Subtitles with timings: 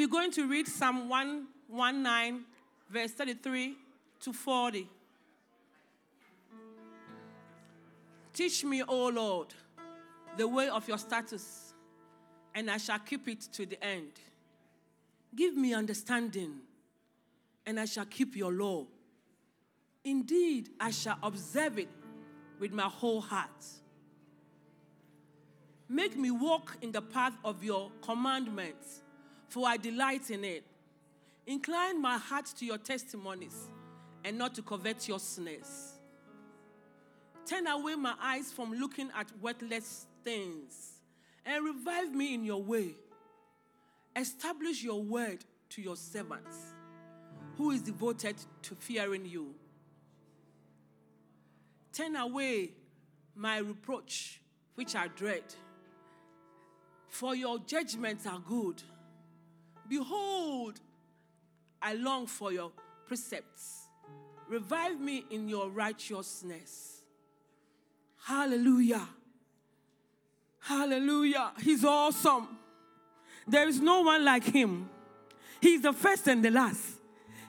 [0.00, 2.46] We're going to read Psalm 119,
[2.88, 3.76] verse 33
[4.20, 4.88] to 40.
[8.32, 9.48] Teach me, O Lord,
[10.38, 11.74] the way of your status,
[12.54, 14.12] and I shall keep it to the end.
[15.36, 16.54] Give me understanding,
[17.66, 18.86] and I shall keep your law.
[20.02, 21.90] Indeed, I shall observe it
[22.58, 23.66] with my whole heart.
[25.90, 29.02] Make me walk in the path of your commandments,
[29.50, 30.64] for I delight in it.
[31.46, 33.68] Incline my heart to your testimonies
[34.24, 35.98] and not to covet your covetousness.
[37.44, 40.92] Turn away my eyes from looking at worthless things
[41.44, 42.94] and revive me in your way.
[44.14, 46.56] Establish your word to your servants,
[47.56, 49.54] who is devoted to fearing you.
[51.92, 52.70] Turn away
[53.34, 54.40] my reproach,
[54.74, 55.42] which I dread,
[57.08, 58.82] for your judgments are good.
[59.90, 60.78] Behold,
[61.82, 62.70] I long for your
[63.06, 63.88] precepts.
[64.48, 67.02] Revive me in your righteousness.
[68.24, 69.06] Hallelujah.
[70.60, 71.50] Hallelujah.
[71.60, 72.56] He's awesome.
[73.48, 74.88] There is no one like him.
[75.60, 76.86] He's the first and the last.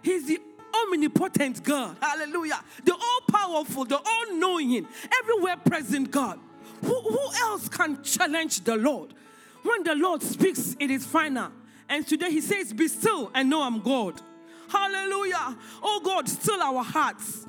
[0.02, 0.40] He's the
[0.84, 1.96] omnipotent God.
[2.02, 2.60] Hallelujah.
[2.84, 4.88] The all powerful, the all knowing,
[5.20, 6.40] everywhere present God.
[6.82, 9.14] Who, who else can challenge the Lord?
[9.62, 11.52] When the Lord speaks, it is final.
[11.92, 14.22] And today he says, Be still and know I'm God.
[14.70, 15.58] Hallelujah.
[15.84, 17.46] Oh God, still our hearts.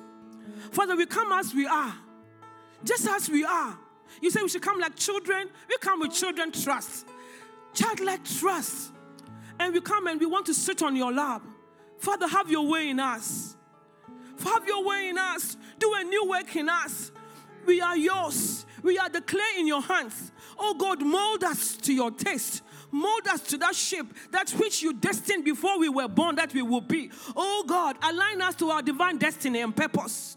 [0.72, 1.94] Father, we come as we are,
[2.82, 3.78] just as we are.
[4.20, 5.48] You say we should come like children.
[5.68, 7.06] We come with children trust,
[7.72, 8.90] childlike trust.
[9.60, 11.42] And we come and we want to sit on your lap.
[11.98, 13.54] Father, have your way in us.
[14.42, 15.56] Have your way in us.
[15.78, 17.12] Do a new work in us.
[17.64, 18.66] We are yours.
[18.82, 20.32] We are the clay in your hands.
[20.58, 22.62] Oh God, mold us to your taste.
[22.92, 26.60] Mold us to that shape, that which you destined before we were born, that we
[26.60, 27.10] will be.
[27.34, 30.36] Oh God, align us to our divine destiny and purpose.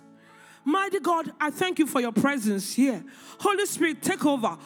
[0.63, 3.03] Mighty God, I thank you for your presence here.
[3.39, 4.57] Holy Spirit, take over.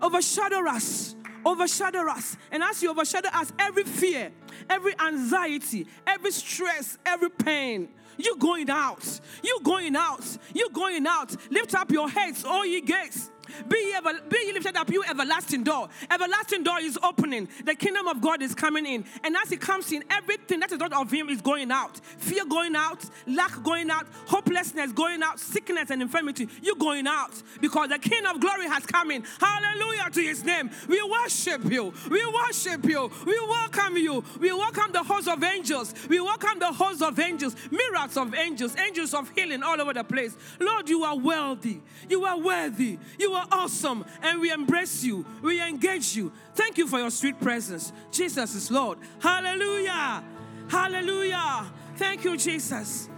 [0.00, 1.14] Overshadow us.
[1.44, 2.36] Overshadow us.
[2.50, 4.32] And as you overshadow us, every fear,
[4.68, 9.20] every anxiety, every stress, every pain, you're going out.
[9.42, 10.24] You're going out.
[10.54, 11.34] You're going out.
[11.50, 13.30] Lift up your heads, all ye gates.
[13.68, 15.88] Be ever, be lifted up, you everlasting door.
[16.10, 17.48] Everlasting door is opening.
[17.64, 19.04] The kingdom of God is coming in.
[19.24, 21.98] And as it comes in, everything that is not of Him is going out.
[22.18, 27.30] Fear going out, lack going out, hopelessness going out, sickness and infirmity, you going out.
[27.60, 29.24] Because the King of glory has come in.
[29.40, 30.70] Hallelujah to His name.
[30.88, 31.92] We worship you.
[32.10, 33.10] We worship you.
[33.26, 34.24] We welcome you.
[34.38, 35.94] We welcome the host of angels.
[36.08, 40.04] We welcome the host of angels, myriads of angels, angels of healing all over the
[40.04, 40.36] place.
[40.58, 41.82] Lord, you are wealthy.
[42.08, 42.98] You are worthy.
[43.18, 44.04] You are awesome.
[44.22, 45.24] And we embrace you.
[45.42, 46.32] We engage you.
[46.54, 47.92] Thank you for your sweet presence.
[48.10, 48.98] Jesus is Lord.
[49.20, 50.24] Hallelujah.
[50.68, 51.72] Hallelujah.
[51.96, 53.08] Thank you, Jesus.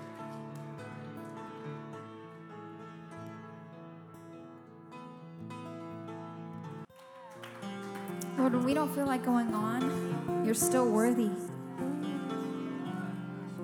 [8.39, 11.31] Lord, when we don't feel like going on, you're still worthy.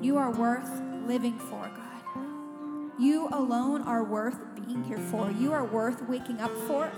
[0.00, 0.70] You are worth
[1.06, 1.87] living for, God.
[2.98, 5.30] You alone are worth being here for.
[5.30, 6.90] You are worth waking up for.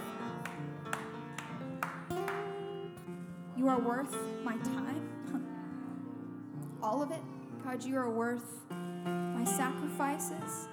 [3.55, 5.09] You are worth my time.
[6.83, 7.21] all of it.
[7.63, 10.69] God, you are worth my sacrifices.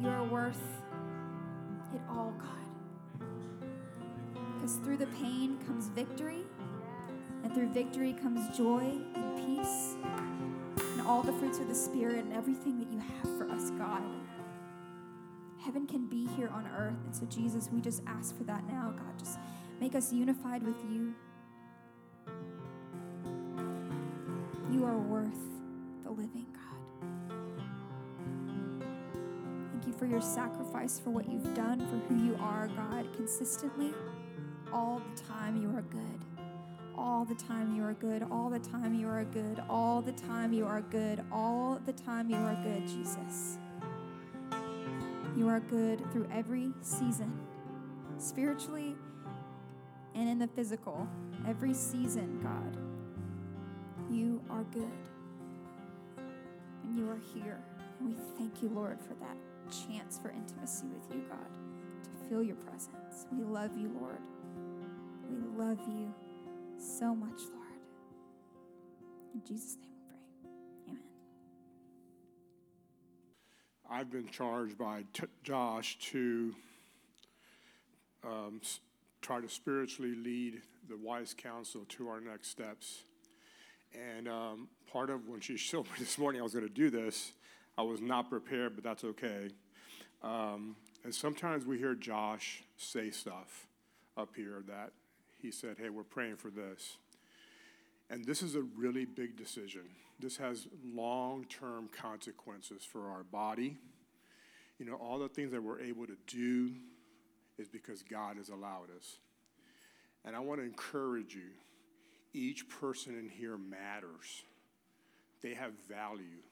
[0.00, 0.62] You are worth
[1.94, 3.26] it all, God.
[4.54, 6.44] Because through the pain comes victory,
[7.42, 9.96] and through victory comes joy and peace,
[11.02, 14.02] and all the fruits of the Spirit and everything that you have for us, God.
[15.64, 16.96] Heaven can be here on earth.
[17.04, 19.18] And so, Jesus, we just ask for that now, God.
[19.18, 19.38] Just
[19.80, 21.14] make us unified with you.
[24.70, 25.30] You are worth
[26.04, 27.34] the living, God.
[29.72, 33.92] Thank you for your sacrifice, for what you've done, for who you are, God, consistently.
[34.72, 36.31] All the time, you are good.
[37.02, 38.24] All the time, you are good.
[38.30, 39.60] All the time, you are good.
[39.68, 41.24] All the time, you are good.
[41.32, 43.58] All the time, you are good, Jesus.
[45.36, 47.40] You are good through every season,
[48.18, 48.94] spiritually
[50.14, 51.08] and in the physical.
[51.48, 52.76] Every season, God.
[54.08, 54.88] You are good.
[56.84, 57.58] And you are here.
[57.98, 59.36] And we thank you, Lord, for that
[59.88, 61.50] chance for intimacy with you, God,
[62.04, 63.26] to feel your presence.
[63.32, 64.20] We love you, Lord.
[65.28, 66.14] We love you
[66.82, 67.62] so much, Lord.
[69.34, 70.50] In Jesus' name we pray.
[70.88, 71.02] Amen.
[73.88, 76.54] I've been charged by t- Josh to
[78.24, 78.60] um,
[79.20, 83.04] try to spiritually lead the wise counsel to our next steps.
[83.94, 86.90] And um, part of when she showed me this morning I was going to do
[86.90, 87.32] this,
[87.78, 89.50] I was not prepared, but that's okay.
[90.22, 93.66] Um, and sometimes we hear Josh say stuff
[94.16, 94.92] up here that
[95.42, 96.96] he said, Hey, we're praying for this.
[98.08, 99.82] And this is a really big decision.
[100.20, 103.78] This has long term consequences for our body.
[104.78, 106.72] You know, all the things that we're able to do
[107.58, 109.18] is because God has allowed us.
[110.24, 111.50] And I want to encourage you
[112.32, 114.42] each person in here matters,
[115.42, 116.42] they have value.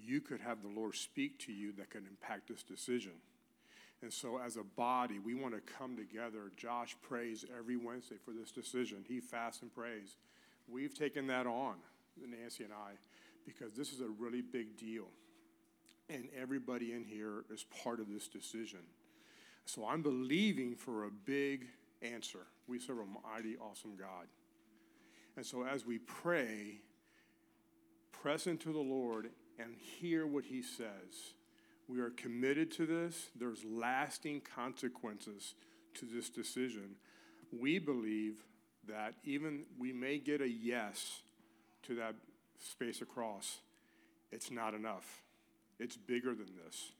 [0.00, 3.12] You could have the Lord speak to you that can impact this decision.
[4.02, 6.52] And so, as a body, we want to come together.
[6.56, 9.04] Josh prays every Wednesday for this decision.
[9.06, 10.16] He fasts and prays.
[10.68, 11.76] We've taken that on,
[12.16, 12.92] Nancy and I,
[13.44, 15.06] because this is a really big deal.
[16.08, 18.80] And everybody in here is part of this decision.
[19.64, 21.66] So, I'm believing for a big
[22.00, 22.46] answer.
[22.68, 24.28] We serve a mighty, awesome God.
[25.36, 26.82] And so, as we pray,
[28.12, 31.34] press into the Lord and hear what He says.
[31.88, 33.28] We are committed to this.
[33.34, 35.54] There's lasting consequences
[35.94, 36.96] to this decision.
[37.50, 38.44] We believe
[38.86, 41.22] that even we may get a yes
[41.84, 42.14] to that
[42.58, 43.58] space across,
[44.30, 45.22] it's not enough.
[45.78, 46.92] It's bigger than this.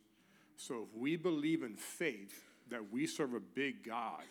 [0.57, 4.23] So if we believe in faith that we serve a big God,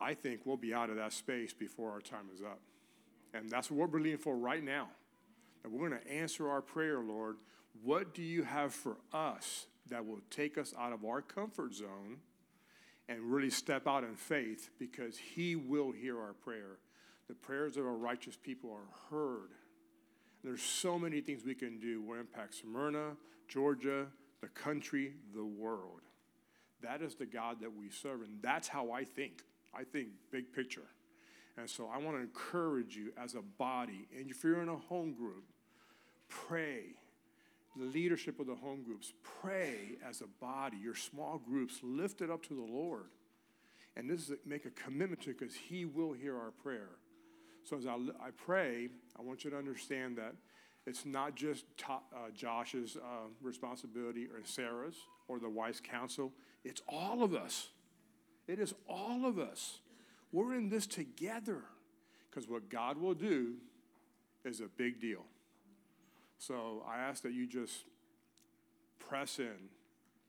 [0.00, 2.60] I think we'll be out of that space before our time is up.
[3.32, 4.88] And that's what we're believing for right now.
[5.62, 7.36] And we're going to answer our prayer, Lord.
[7.82, 12.18] What do you have for us that will take us out of our comfort zone
[13.08, 16.78] and really step out in faith because He will hear our prayer?
[17.28, 19.50] The prayers of our righteous people are heard.
[20.42, 23.16] There's so many things we can do We'll impact Smyrna,
[23.48, 24.06] Georgia,
[24.40, 26.02] the country, the world.
[26.82, 29.42] That is the God that we serve, and that's how I think.
[29.74, 30.86] I think big picture.
[31.56, 34.76] And so I want to encourage you as a body, and if you're in a
[34.76, 35.44] home group,
[36.28, 36.94] pray.
[37.76, 42.30] The leadership of the home groups, pray as a body, your small groups, lift it
[42.30, 43.06] up to the Lord.
[43.96, 46.90] And this is a, make a commitment to because He will hear our prayer.
[47.64, 48.88] So as I, I pray,
[49.18, 50.34] I want you to understand that
[50.86, 54.96] it's not just to, uh, Josh's uh, responsibility or Sarah's
[55.28, 56.32] or the wise counsel,
[56.64, 57.68] it's all of us.
[58.46, 59.80] It is all of us.
[60.32, 61.62] We're in this together
[62.28, 63.54] because what God will do
[64.44, 65.24] is a big deal.
[66.38, 67.84] So I ask that you just
[68.98, 69.68] press in,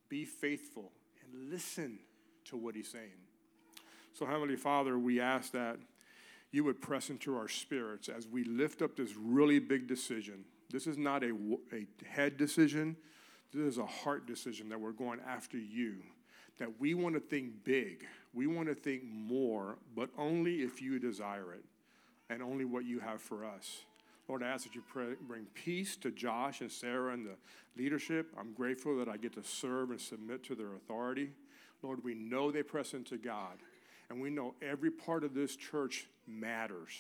[0.10, 2.00] be faithful, and listen
[2.46, 3.26] to what He's saying.
[4.14, 5.78] So, Heavenly Father, we ask that
[6.52, 10.46] you would press into our spirits as we lift up this really big decision.
[10.72, 11.32] This is not a,
[11.74, 12.96] a head decision,
[13.54, 15.98] this is a heart decision that we're going after you.
[16.58, 21.00] That we want to think big, we want to think more, but only if you
[21.00, 21.66] desire it
[22.30, 23.82] and only what you have for us.
[24.28, 27.36] Lord, I ask that you pray, bring peace to Josh and Sarah and the
[27.78, 28.34] leadership.
[28.40, 31.30] I'm grateful that I get to serve and submit to their authority.
[31.84, 33.60] Lord, we know they press into God,
[34.10, 36.92] and we know every part of this church matters.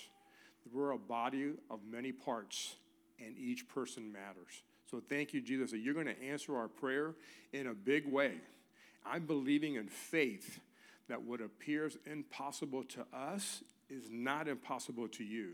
[0.72, 2.76] We're a body of many parts,
[3.20, 4.62] and each person matters.
[4.90, 7.16] So thank you, Jesus, that you're going to answer our prayer
[7.54, 8.34] in a big way.
[9.04, 10.60] I'm believing in faith
[11.08, 15.54] that what appears impossible to us is not impossible to you.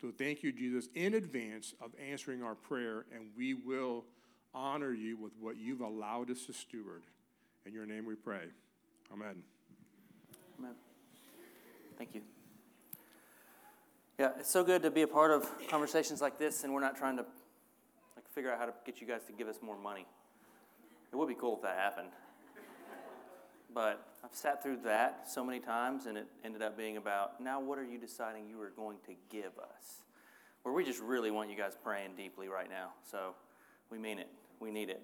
[0.00, 4.04] So thank you, Jesus, in advance of answering our prayer, and we will
[4.54, 7.02] honor you with what you've allowed us to steward.
[7.66, 8.44] In your name we pray.
[9.12, 9.42] Amen.
[10.58, 10.72] Amen.
[11.98, 12.22] Thank you.
[14.18, 16.96] Yeah, it's so good to be a part of conversations like this, and we're not
[16.96, 17.24] trying to
[18.16, 20.06] like figure out how to get you guys to give us more money.
[21.12, 22.08] It would be cool if that happened.
[23.72, 27.60] But I've sat through that so many times, and it ended up being about now
[27.60, 30.02] what are you deciding you are going to give us?
[30.62, 32.90] Where we just really want you guys praying deeply right now.
[33.10, 33.34] So
[33.90, 35.02] we mean it, we need it.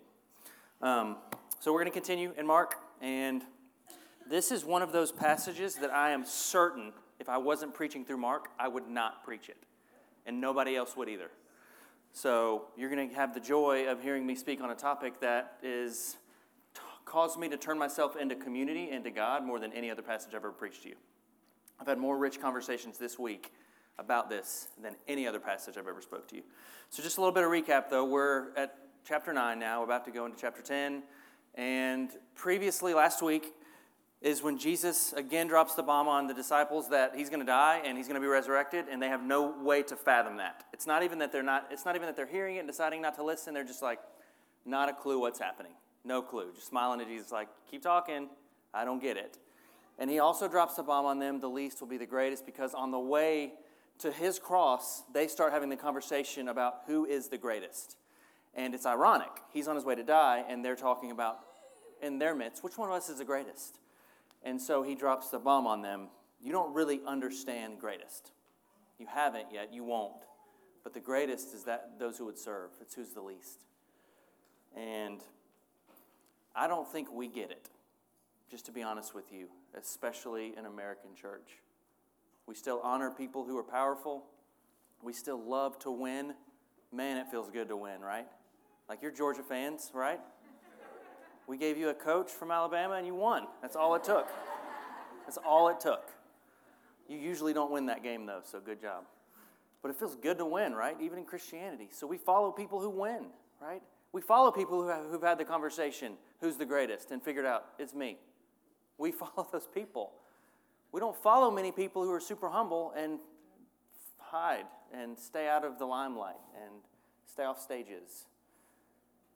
[0.83, 1.17] Um,
[1.61, 3.43] so we're going to continue in Mark, and
[4.29, 8.19] this is one of those passages that I am certain if I wasn't preaching through
[8.19, 9.57] Mark, I would not preach it,
[10.27, 11.31] and nobody else would either.
[12.13, 15.59] So you're going to have the joy of hearing me speak on a topic that
[15.63, 16.17] is
[17.07, 20.35] caused me to turn myself into community and to God more than any other passage
[20.35, 20.97] I've ever preached to you.
[21.81, 23.53] I've had more rich conversations this week
[23.99, 26.43] about this than any other passage I've ever spoke to you.
[26.91, 28.05] So just a little bit of recap though.
[28.05, 31.03] We're at chapter 9 now, We're about to go into chapter 10.
[31.55, 33.55] And previously last week
[34.21, 37.83] is when Jesus again drops the bomb on the disciples that he's going to die
[37.85, 40.65] and he's going to be resurrected and they have no way to fathom that.
[40.73, 43.01] It's not even that they're not it's not even that they're hearing it and deciding
[43.01, 44.01] not to listen, they're just like
[44.65, 45.73] not a clue what's happening.
[46.07, 46.53] No clue.
[46.55, 48.29] Just smiling at Jesus, like, keep talking.
[48.73, 49.39] I don't get it.
[49.99, 52.75] And he also drops the bomb on them the least will be the greatest because
[52.75, 53.55] on the way
[53.99, 57.97] to his cross, they start having the conversation about who is the greatest.
[58.55, 59.31] And it's ironic.
[59.53, 61.41] He's on his way to die, and they're talking about
[62.01, 63.81] in their midst, which one of us is the greatest?
[64.43, 66.09] And so he drops the bomb on them.
[66.41, 68.31] You don't really understand greatest.
[68.99, 70.23] You haven't yet, you won't.
[70.85, 72.71] But the greatest is that those who would serve.
[72.81, 73.65] It's who's the least.
[74.77, 75.21] And
[76.57, 77.69] I don't think we get it,
[78.51, 79.49] just to be honest with you,
[79.79, 81.61] especially in American church.
[82.47, 84.25] We still honor people who are powerful.
[85.03, 86.33] We still love to win.
[86.93, 88.27] Man, it feels good to win, right?
[88.89, 90.21] Like you're Georgia fans, right?
[91.47, 93.47] We gave you a coach from Alabama and you won.
[93.61, 94.29] That's all it took.
[95.27, 96.11] That's all it took.
[97.09, 99.05] You usually don't win that game though, so good job.
[99.83, 100.97] But it feels good to win, right?
[101.01, 101.89] Even in Christianity.
[101.93, 103.27] So we follow people who win,
[103.61, 103.83] right?
[104.17, 107.67] We follow people who have, who've had the conversation who's the greatest and figured out
[107.79, 108.17] it's me.
[108.97, 110.15] We follow those people.
[110.91, 113.19] We don't follow many people who are super humble and
[114.17, 116.77] hide and stay out of the limelight and
[117.31, 118.25] stay off stages.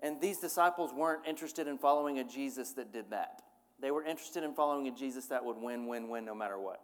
[0.03, 3.43] And these disciples weren't interested in following a Jesus that did that.
[3.83, 6.81] They were interested in following a Jesus that would win, win, win no matter what.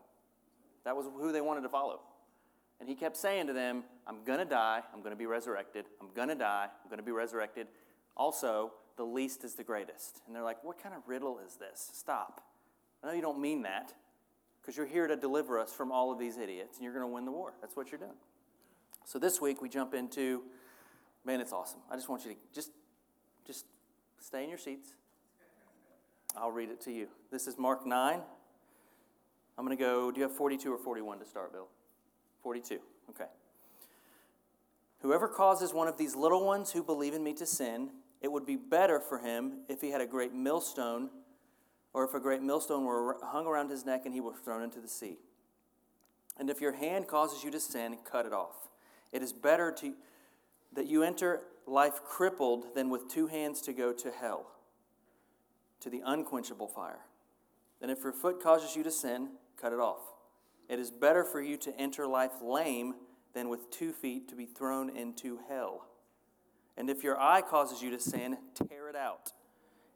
[0.85, 2.01] That was who they wanted to follow.
[2.79, 4.83] And he kept saying to them, I'm going to die.
[4.93, 5.87] I'm going to be resurrected.
[5.99, 6.69] I'm going to die.
[6.85, 7.69] I'm going to be resurrected.
[8.17, 10.23] Also, the least is the greatest.
[10.27, 11.91] And they're like, What kind of riddle is this?
[11.93, 12.43] Stop.
[13.03, 13.93] I know you don't mean that
[14.61, 17.13] because you're here to deliver us from all of these idiots and you're going to
[17.13, 17.55] win the war.
[17.61, 18.17] That's what you're doing.
[19.05, 20.43] So this week we jump into,
[21.25, 21.79] man, it's awesome.
[21.89, 22.73] I just want you to just,
[23.47, 23.67] just
[24.19, 24.95] stay in your seats.
[26.37, 27.07] I'll read it to you.
[27.31, 28.21] This is Mark 9.
[29.59, 31.69] I'm going to go, do you have 42 or 41 to start, Bill?
[32.43, 32.79] 42.
[33.11, 33.31] Okay.
[35.01, 38.47] Whoever causes one of these little ones who believe in me to sin, it would
[38.47, 41.11] be better for him if he had a great millstone,
[41.93, 44.81] or if a great millstone were hung around his neck and he were thrown into
[44.81, 45.19] the sea.
[46.39, 48.69] And if your hand causes you to sin, cut it off.
[49.13, 49.95] It is better to,
[50.75, 54.47] that you enter life crippled than with two hands to go to hell,
[55.81, 57.01] to the unquenchable fire.
[57.81, 59.29] And if your foot causes you to sin,
[59.61, 60.01] cut it off.
[60.69, 62.95] It is better for you to enter life lame
[63.35, 65.87] than with two feet to be thrown into hell.
[66.77, 69.33] And if your eye causes you to sin, tear it out.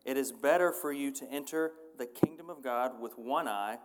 [0.05, 3.79] It is better for you to enter the kingdom of God with one eye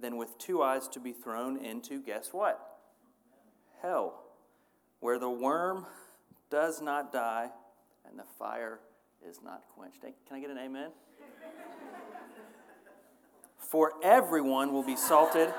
[0.00, 2.60] than with two eyes to be thrown into, guess what?
[3.82, 4.22] Hell,
[5.00, 5.86] where the worm
[6.50, 7.50] does not die
[8.08, 8.78] and the fire
[9.28, 10.02] is not quenched.
[10.02, 10.90] Can I get an amen?
[13.56, 15.52] For everyone will be salted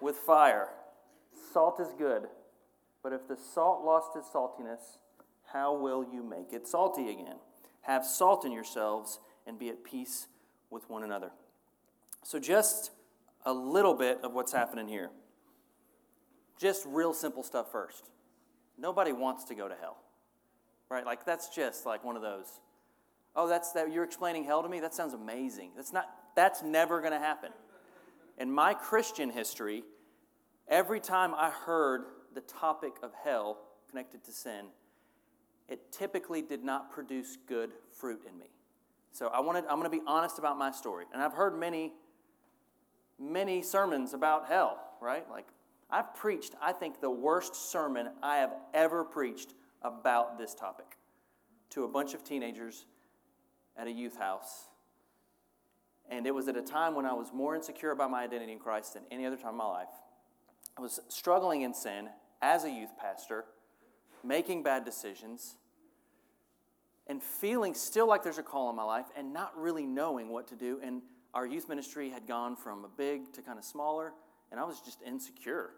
[0.00, 0.68] with fire.
[1.52, 2.24] Salt is good,
[3.02, 4.98] but if the salt lost its saltiness,
[5.56, 7.36] how will you make it salty again?
[7.82, 10.26] Have salt in yourselves and be at peace
[10.70, 11.30] with one another.
[12.24, 12.90] So, just
[13.44, 15.10] a little bit of what's happening here.
[16.58, 18.10] Just real simple stuff first.
[18.76, 19.96] Nobody wants to go to hell,
[20.90, 21.06] right?
[21.06, 22.60] Like, that's just like one of those.
[23.34, 24.80] Oh, that's that you're explaining hell to me?
[24.80, 25.70] That sounds amazing.
[25.74, 27.50] That's not, that's never going to happen.
[28.38, 29.84] In my Christian history,
[30.68, 32.02] every time I heard
[32.34, 33.58] the topic of hell
[33.90, 34.66] connected to sin,
[35.68, 38.46] it typically did not produce good fruit in me.
[39.12, 41.06] So I wanted, I'm going to be honest about my story.
[41.12, 41.92] And I've heard many,
[43.18, 45.28] many sermons about hell, right?
[45.30, 45.46] Like
[45.90, 50.96] I've preached, I think, the worst sermon I have ever preached about this topic
[51.70, 52.84] to a bunch of teenagers
[53.76, 54.66] at a youth house.
[56.08, 58.58] And it was at a time when I was more insecure about my identity in
[58.58, 59.88] Christ than any other time in my life.
[60.78, 62.08] I was struggling in sin
[62.42, 63.44] as a youth pastor,
[64.24, 65.56] making bad decisions,
[67.06, 70.48] and feeling still like there's a call in my life and not really knowing what
[70.48, 70.80] to do.
[70.82, 71.02] And
[71.34, 74.12] our youth ministry had gone from a big to kind of smaller,
[74.50, 75.70] and I was just insecure.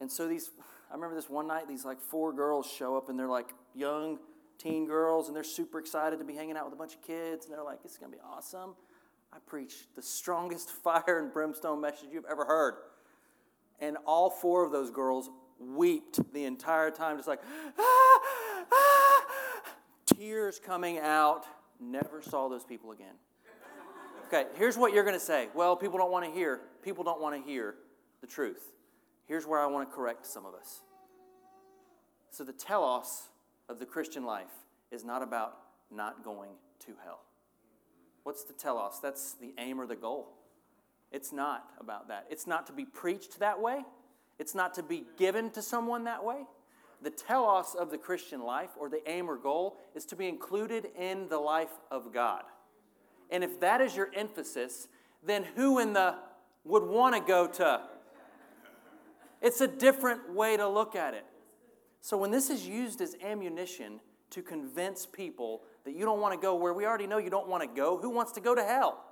[0.00, 0.50] And so these,
[0.90, 4.18] I remember this one night, these like four girls show up, and they're like young
[4.58, 7.46] teen girls, and they're super excited to be hanging out with a bunch of kids,
[7.46, 8.74] and they're like, "It's gonna be awesome."
[9.32, 12.74] I preached the strongest fire and brimstone message you've ever heard,
[13.80, 17.40] and all four of those girls wept the entire time, just like,
[17.78, 18.20] ah,
[18.72, 19.24] ah,
[20.06, 21.44] tears coming out.
[21.80, 23.14] Never saw those people again.
[24.26, 25.48] Okay, here's what you're going to say.
[25.54, 26.60] Well, people don't want to hear.
[26.82, 27.76] People don't want to hear
[28.20, 28.72] the truth.
[29.26, 30.80] Here's where I want to correct some of us.
[32.30, 33.28] So, the telos
[33.68, 34.52] of the Christian life
[34.90, 35.56] is not about
[35.90, 36.50] not going
[36.80, 37.20] to hell.
[38.22, 39.00] What's the telos?
[39.02, 40.34] That's the aim or the goal.
[41.10, 42.26] It's not about that.
[42.28, 43.80] It's not to be preached that way,
[44.38, 46.46] it's not to be given to someone that way.
[47.02, 50.88] The telos of the Christian life, or the aim or goal, is to be included
[50.98, 52.42] in the life of God.
[53.30, 54.88] And if that is your emphasis,
[55.24, 56.16] then who in the
[56.64, 57.82] would want to go to?
[59.40, 61.24] It's a different way to look at it.
[62.00, 64.00] So when this is used as ammunition
[64.30, 67.48] to convince people that you don't want to go where we already know you don't
[67.48, 69.04] want to go, who wants to go to hell?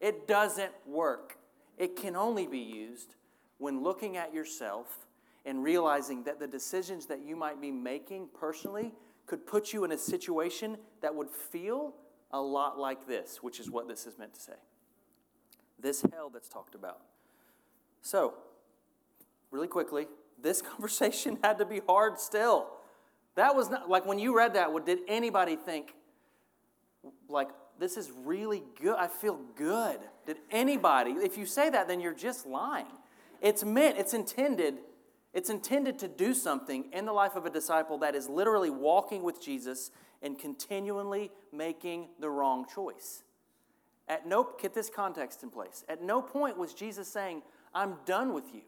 [0.00, 1.36] It doesn't work.
[1.76, 3.16] It can only be used
[3.60, 5.06] when looking at yourself
[5.44, 8.92] and realizing that the decisions that you might be making personally
[9.26, 11.94] could put you in a situation that would feel
[12.32, 14.52] a lot like this, which is what this is meant to say.
[15.78, 17.00] This hell that's talked about.
[18.02, 18.34] So,
[19.50, 20.06] really quickly,
[20.42, 22.68] this conversation had to be hard still.
[23.36, 25.94] That was not like when you read that, did anybody think,
[27.28, 28.96] like, this is really good?
[28.98, 29.98] I feel good.
[30.26, 31.12] Did anybody?
[31.12, 32.86] If you say that, then you're just lying.
[33.40, 34.78] It's meant, it's intended,
[35.32, 39.22] it's intended to do something in the life of a disciple that is literally walking
[39.22, 39.90] with Jesus
[40.22, 43.22] and continually making the wrong choice.
[44.08, 45.84] At no, get this context in place.
[45.88, 47.42] At no point was Jesus saying,
[47.74, 48.62] I'm done with you.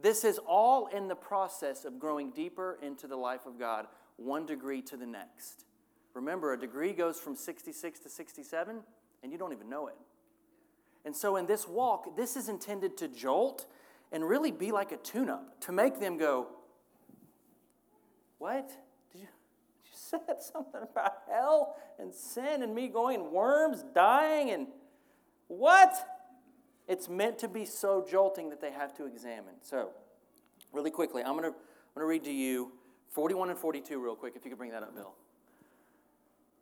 [0.00, 4.44] This is all in the process of growing deeper into the life of God, one
[4.44, 5.64] degree to the next.
[6.14, 8.80] Remember, a degree goes from 66 to 67,
[9.22, 9.96] and you don't even know it.
[11.04, 13.66] And so, in this walk, this is intended to jolt
[14.12, 16.48] and really be like a tune up, to make them go,
[18.38, 18.68] What?
[19.12, 20.18] Did you, did you say
[20.52, 24.66] something about hell and sin and me going worms dying and
[25.48, 25.94] what?
[26.88, 29.54] It's meant to be so jolting that they have to examine.
[29.62, 29.90] So,
[30.72, 31.56] really quickly, I'm going to
[31.94, 32.72] I'm going to read to you
[33.10, 35.12] 41 and 42 real quick, if you could bring that up, Bill.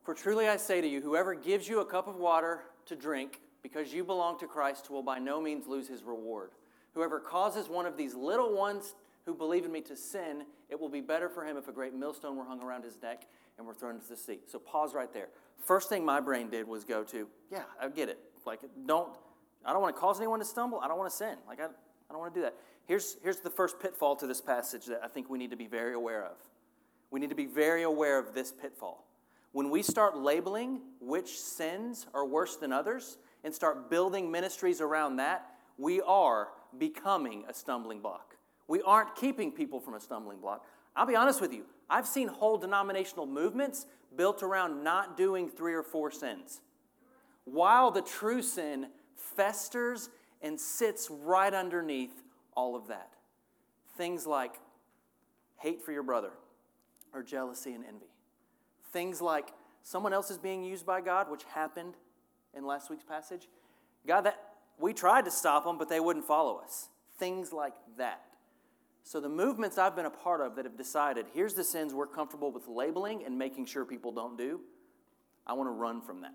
[0.02, 3.40] For truly I say to you, whoever gives you a cup of water to drink
[3.62, 6.50] because you belong to Christ will by no means lose his reward.
[6.94, 8.94] Whoever causes one of these little ones
[9.26, 11.94] who believe in me to sin, it will be better for him if a great
[11.94, 13.26] millstone were hung around his neck
[13.58, 14.40] and were thrown into the sea.
[14.46, 15.28] So pause right there.
[15.64, 18.18] First thing my brain did was go to, yeah, I get it.
[18.46, 19.10] Like, don't,
[19.64, 20.80] I don't want to cause anyone to stumble.
[20.80, 21.36] I don't want to sin.
[21.46, 22.54] Like, I, I don't want to do that.
[22.86, 25.66] Here's, here's the first pitfall to this passage that I think we need to be
[25.66, 26.36] very aware of.
[27.10, 29.06] We need to be very aware of this pitfall.
[29.52, 35.16] When we start labeling which sins are worse than others and start building ministries around
[35.16, 36.48] that, we are
[36.78, 38.36] becoming a stumbling block.
[38.68, 40.64] We aren't keeping people from a stumbling block.
[40.94, 45.74] I'll be honest with you, I've seen whole denominational movements built around not doing three
[45.74, 46.60] or four sins,
[47.44, 50.08] while the true sin festers
[50.42, 52.22] and sits right underneath
[52.56, 53.10] all of that.
[53.96, 54.54] Things like
[55.58, 56.30] hate for your brother
[57.12, 58.06] or jealousy and envy.
[58.92, 59.52] Things like
[59.82, 61.94] someone else is being used by God, which happened
[62.56, 63.48] in last week's passage.
[64.06, 64.38] God, that
[64.80, 66.88] we tried to stop them, but they wouldn't follow us.
[67.18, 68.22] Things like that.
[69.02, 72.06] So, the movements I've been a part of that have decided here's the sins we're
[72.06, 74.60] comfortable with labeling and making sure people don't do,
[75.46, 76.34] I want to run from that.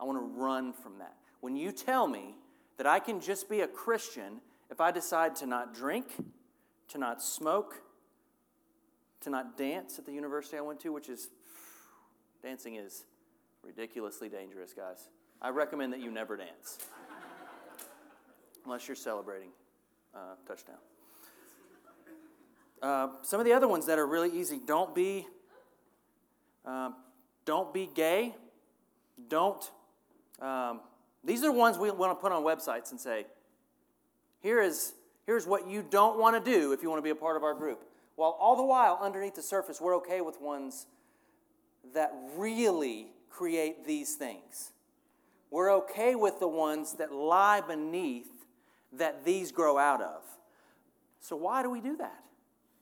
[0.00, 1.14] I want to run from that.
[1.40, 2.36] When you tell me
[2.78, 4.40] that I can just be a Christian
[4.70, 6.06] if I decide to not drink,
[6.88, 7.82] to not smoke,
[9.20, 11.30] to not dance at the university I went to, which is,
[12.42, 13.04] dancing is
[13.62, 15.08] ridiculously dangerous, guys.
[15.40, 16.78] I recommend that you never dance
[18.64, 19.48] unless you're celebrating
[20.14, 20.76] uh, touchdown.
[22.82, 25.26] Uh, some of the other ones that are really easy don't be
[26.66, 26.90] uh,
[27.44, 28.34] don't be gay
[29.28, 29.70] don't
[30.40, 30.80] um,
[31.22, 33.26] these are the ones we want to put on websites and say
[34.40, 34.92] here is
[35.26, 37.42] Here's what you don't want to do if you want to be a part of
[37.42, 37.84] our group.
[38.16, 40.86] While all the while, underneath the surface, we're okay with ones
[41.94, 44.72] that really create these things.
[45.50, 48.28] We're okay with the ones that lie beneath
[48.98, 50.22] that these grow out of.
[51.20, 52.22] So, why do we do that?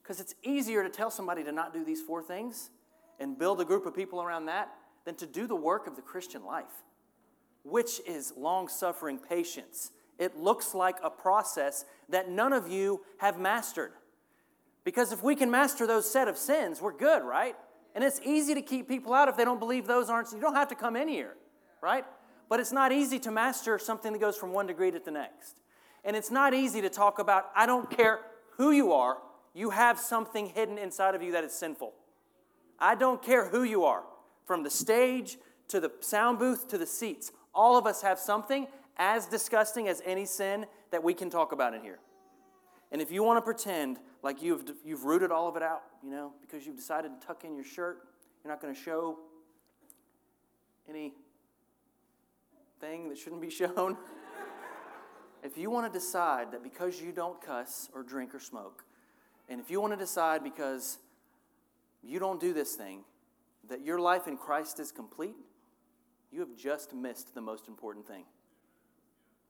[0.01, 2.69] Because it's easier to tell somebody to not do these four things
[3.19, 4.69] and build a group of people around that
[5.05, 6.83] than to do the work of the Christian life,
[7.63, 9.91] which is long suffering patience.
[10.19, 13.93] It looks like a process that none of you have mastered.
[14.83, 17.55] Because if we can master those set of sins, we're good, right?
[17.95, 20.31] And it's easy to keep people out if they don't believe those aren't.
[20.31, 21.35] You don't have to come in here,
[21.81, 22.05] right?
[22.49, 25.55] But it's not easy to master something that goes from one degree to the next.
[26.03, 28.19] And it's not easy to talk about, I don't care
[28.57, 29.17] who you are,
[29.53, 31.93] you have something hidden inside of you that is sinful.
[32.79, 34.03] I don't care who you are,
[34.45, 35.37] from the stage
[35.69, 37.31] to the sound booth to the seats.
[37.53, 41.73] All of us have something as disgusting as any sin that we can talk about
[41.73, 41.99] in here.
[42.91, 46.11] And if you want to pretend like you've, you've rooted all of it out, you
[46.11, 47.99] know, because you've decided to tuck in your shirt,
[48.43, 49.17] you're not going to show
[50.89, 51.13] any
[52.79, 53.97] thing that shouldn't be shown.
[55.43, 58.83] If you want to decide that because you don't cuss or drink or smoke,
[59.49, 60.99] and if you want to decide because
[62.01, 63.01] you don't do this thing,
[63.69, 65.35] that your life in Christ is complete,
[66.31, 68.23] you have just missed the most important thing.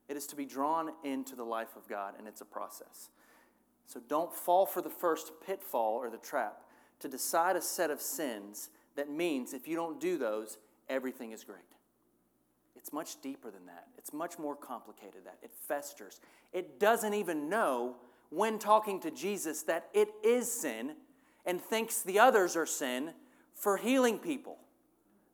[0.10, 3.10] It is to be drawn into the life of God, and it's a process.
[3.86, 6.62] So don't fall for the first pitfall or the trap
[7.00, 10.58] to decide a set of sins that means if you don't do those,
[10.90, 11.60] everything is great.
[12.84, 13.88] It's much deeper than that.
[13.98, 15.38] It's much more complicated that.
[15.42, 16.20] It festers.
[16.52, 17.96] It doesn't even know
[18.30, 20.96] when talking to Jesus that it is sin
[21.46, 23.12] and thinks the others are sin
[23.56, 24.58] for healing people.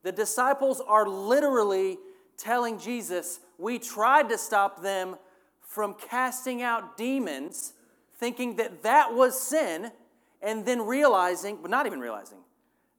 [0.04, 1.98] The disciples are literally
[2.38, 5.16] telling Jesus, We tried to stop them
[5.60, 7.74] from casting out demons,
[8.20, 9.92] thinking that that was sin,
[10.40, 12.42] and then realizing, but not even realizing,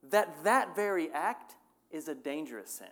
[0.09, 1.55] that that very act
[1.89, 2.87] is a dangerous sin.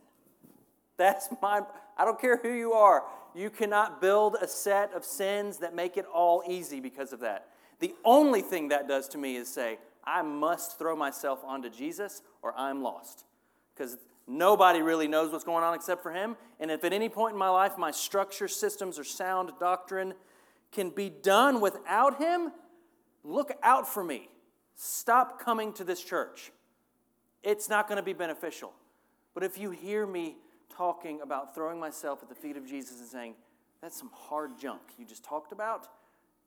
[1.00, 1.62] That's my,
[1.98, 5.96] I don't care who you are, you cannot build a set of sins that make
[5.96, 7.48] it all easy because of that.
[7.80, 12.22] The only thing that does to me is say, I must throw myself onto Jesus
[12.42, 13.24] or I'm lost.
[13.74, 16.36] Because nobody really knows what's going on except for Him.
[16.60, 20.14] And if at any point in my life my structure, systems, or sound doctrine
[20.74, 22.52] can be done without Him,
[23.24, 24.28] look out for me.
[24.76, 26.52] Stop coming to this church.
[27.42, 28.74] It's not going to be beneficial.
[29.34, 30.36] But if you hear me
[30.80, 33.34] talking about throwing myself at the feet of Jesus and saying,
[33.82, 35.90] That's some hard junk you just talked about.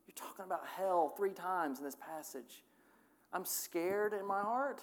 [0.06, 2.62] You're talking about hell three times in this passage.
[3.34, 4.82] I'm scared in my heart.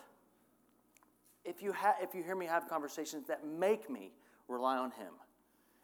[1.43, 4.12] If you, ha- if you hear me have conversations that make me
[4.47, 5.13] rely on Him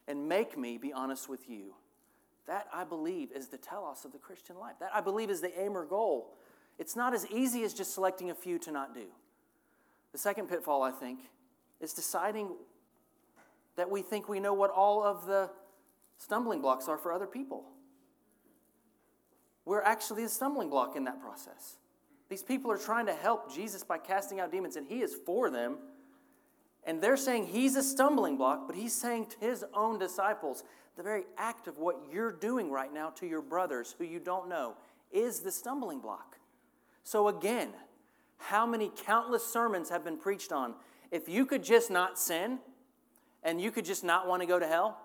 [0.08, 1.74] and make me be honest with you,
[2.46, 4.76] that I believe is the telos of the Christian life.
[4.80, 6.36] That I believe is the aim or goal.
[6.78, 9.08] It's not as easy as just selecting a few to not do.
[10.12, 11.20] The second pitfall, I think,
[11.82, 12.50] is deciding
[13.76, 15.50] that we think we know what all of the
[16.18, 17.66] stumbling blocks are for other people.
[19.66, 21.78] We're actually a stumbling block in that process.
[22.30, 25.50] These people are trying to help Jesus by casting out demons, and he is for
[25.50, 25.78] them.
[26.84, 30.64] And they're saying he's a stumbling block, but he's saying to his own disciples,
[30.96, 34.48] the very act of what you're doing right now to your brothers who you don't
[34.48, 34.76] know
[35.12, 36.38] is the stumbling block.
[37.04, 37.70] So, again,
[38.38, 40.76] how many countless sermons have been preached on?
[41.12, 42.60] If you could just not sin,
[43.46, 45.00] and you could just not want to go to hell,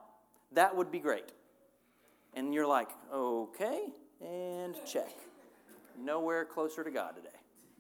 [0.53, 1.31] that would be great.
[2.35, 3.85] And you're like, okay,
[4.21, 5.15] and check.
[5.99, 7.29] Nowhere closer to God today.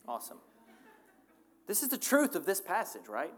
[0.06, 0.38] Awesome.
[1.66, 3.32] This is the truth of this passage, right?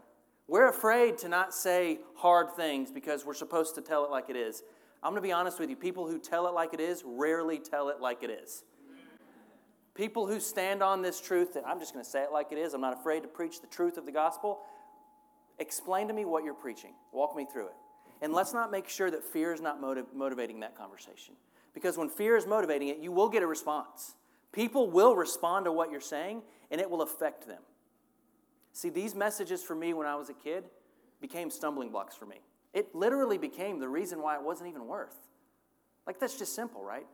[0.47, 4.35] We're afraid to not say hard things because we're supposed to tell it like it
[4.35, 4.61] is.
[5.01, 5.75] I'm going to be honest with you.
[5.75, 8.63] People who tell it like it is rarely tell it like it is.
[9.95, 12.57] People who stand on this truth that I'm just going to say it like it
[12.57, 14.61] is, I'm not afraid to preach the truth of the gospel,
[15.59, 16.93] Explain to me what you're preaching.
[17.11, 17.75] Walk me through it.
[18.21, 21.35] And let's not make sure that fear is not motiv- motivating that conversation.
[21.73, 24.15] Because when fear is motivating it, you will get a response.
[24.51, 27.61] People will respond to what you're saying, and it will affect them.
[28.71, 30.63] See, these messages for me when I was a kid
[31.21, 32.37] became stumbling blocks for me.
[32.73, 35.15] It literally became the reason why it wasn't even worth.
[36.07, 37.05] Like, that's just simple, right?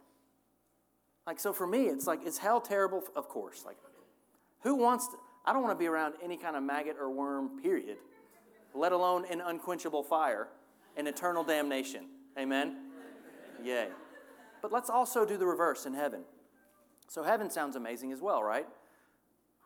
[1.27, 3.03] Like, so for me, it's like, is hell terrible?
[3.15, 3.63] Of course.
[3.65, 3.77] Like,
[4.61, 7.61] who wants to, I don't want to be around any kind of maggot or worm,
[7.61, 7.97] period
[8.73, 10.47] let alone an unquenchable fire
[10.97, 12.05] and eternal damnation.
[12.37, 12.77] Amen?
[13.63, 13.87] Yay.
[14.61, 16.21] But let's also do the reverse in heaven.
[17.07, 18.67] So, heaven sounds amazing as well, right?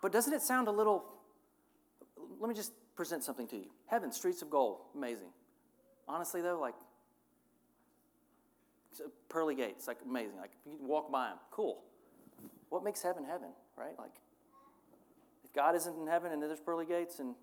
[0.01, 1.03] But doesn't it sound a little.
[2.39, 3.67] Let me just present something to you.
[3.87, 5.29] Heaven, streets of gold, amazing.
[6.07, 6.75] Honestly, though, like,
[9.29, 10.37] pearly gates, like amazing.
[10.37, 11.83] Like you walk by them, cool.
[12.69, 13.97] What makes heaven heaven, right?
[13.97, 14.13] Like,
[15.43, 17.35] if God isn't in heaven and there's pearly gates, and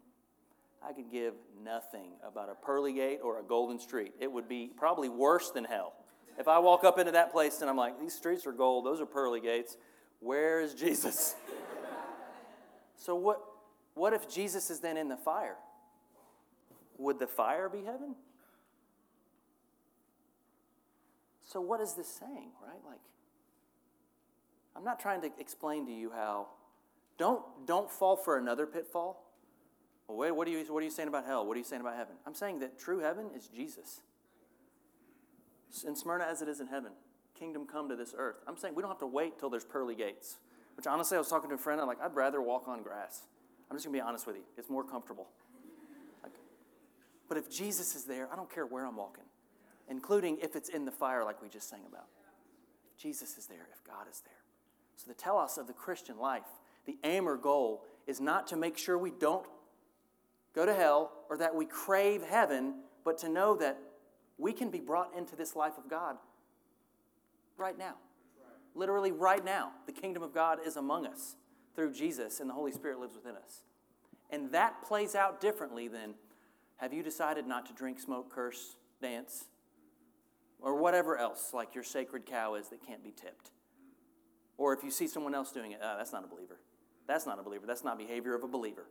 [0.86, 4.12] I could give nothing about a pearly gate or a golden street.
[4.18, 5.92] It would be probably worse than hell.
[6.38, 9.00] If I walk up into that place and I'm like, these streets are gold, those
[9.00, 9.76] are pearly gates.
[10.20, 11.34] Where is Jesus?
[12.96, 13.42] so what?
[13.94, 15.56] What if Jesus is then in the fire?
[16.98, 18.14] Would the fire be heaven?
[21.42, 22.78] So, what is this saying, right?
[22.86, 23.00] Like,
[24.76, 26.48] I'm not trying to explain to you how.
[27.18, 29.29] Don't, don't fall for another pitfall.
[30.10, 31.46] Well, wait, what are, you, what are you saying about hell?
[31.46, 32.16] What are you saying about heaven?
[32.26, 34.00] I'm saying that true heaven is Jesus.
[35.86, 36.90] In Smyrna, as it is in heaven,
[37.38, 38.42] kingdom come to this earth.
[38.48, 40.38] I'm saying we don't have to wait till there's pearly gates.
[40.76, 43.22] Which honestly, I was talking to a friend, I'm like, I'd rather walk on grass.
[43.70, 44.42] I'm just gonna be honest with you.
[44.58, 45.28] It's more comfortable.
[46.24, 46.32] Like,
[47.28, 49.26] but if Jesus is there, I don't care where I'm walking,
[49.88, 52.08] including if it's in the fire, like we just sang about.
[52.96, 54.32] If Jesus is there, if God is there.
[54.96, 56.48] So the telos of the Christian life,
[56.84, 59.46] the aim or goal, is not to make sure we don't
[60.54, 63.78] go to hell or that we crave heaven, but to know that
[64.38, 66.16] we can be brought into this life of God
[67.56, 67.94] right now.
[68.74, 69.72] Literally, right now.
[69.86, 71.36] The kingdom of God is among us
[71.74, 73.62] through Jesus, and the Holy Spirit lives within us.
[74.30, 76.14] And that plays out differently than
[76.76, 79.46] have you decided not to drink, smoke, curse, dance,
[80.60, 83.50] or whatever else, like your sacred cow is that can't be tipped.
[84.56, 86.58] Or if you see someone else doing it, oh, that's not a believer.
[87.06, 87.66] That's not a believer.
[87.66, 88.86] That's not behavior of a believer.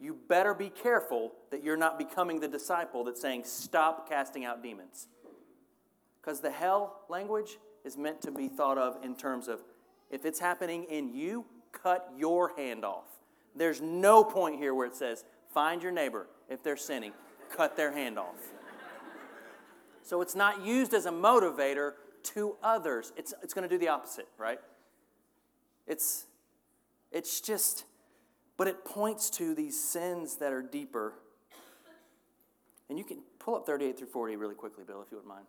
[0.00, 4.62] You better be careful that you're not becoming the disciple that's saying, stop casting out
[4.62, 5.08] demons.
[6.20, 9.60] Because the hell language is meant to be thought of in terms of
[10.10, 13.04] if it's happening in you, cut your hand off.
[13.54, 16.26] There's no point here where it says, find your neighbor.
[16.48, 17.12] If they're sinning,
[17.54, 18.36] cut their hand off.
[20.02, 23.12] So it's not used as a motivator to others.
[23.16, 24.58] It's, it's going to do the opposite, right?
[25.86, 26.26] It's,
[27.12, 27.84] it's just,
[28.60, 31.14] but it points to these sins that are deeper.
[32.90, 35.46] And you can pull up 38 through 40 really quickly, Bill, if you would mind.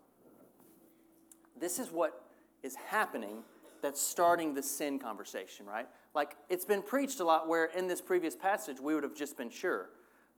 [1.60, 2.24] This is what
[2.64, 3.40] is happening
[3.82, 5.90] that's starting the sin conversation, right?
[6.16, 9.36] Like it's been preached a lot where in this previous passage we would have just
[9.36, 9.90] been sure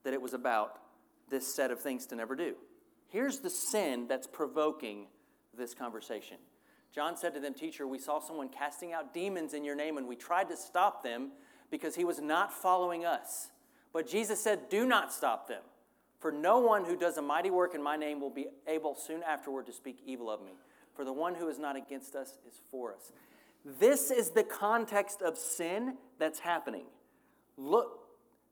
[0.02, 0.80] that it was about
[1.30, 2.56] this set of things to never do.
[3.06, 5.06] Here's the sin that's provoking
[5.56, 6.38] this conversation.
[6.92, 10.08] John said to them, Teacher, we saw someone casting out demons in your name, and
[10.08, 11.30] we tried to stop them
[11.74, 13.50] because he was not following us.
[13.92, 15.62] But Jesus said, Do not stop them,
[16.20, 19.24] for no one who does a mighty work in my name will be able soon
[19.24, 20.52] afterward to speak evil of me.
[20.94, 23.10] For the one who is not against us is for us.
[23.80, 26.84] This is the context of sin that's happening.
[27.56, 28.06] Look,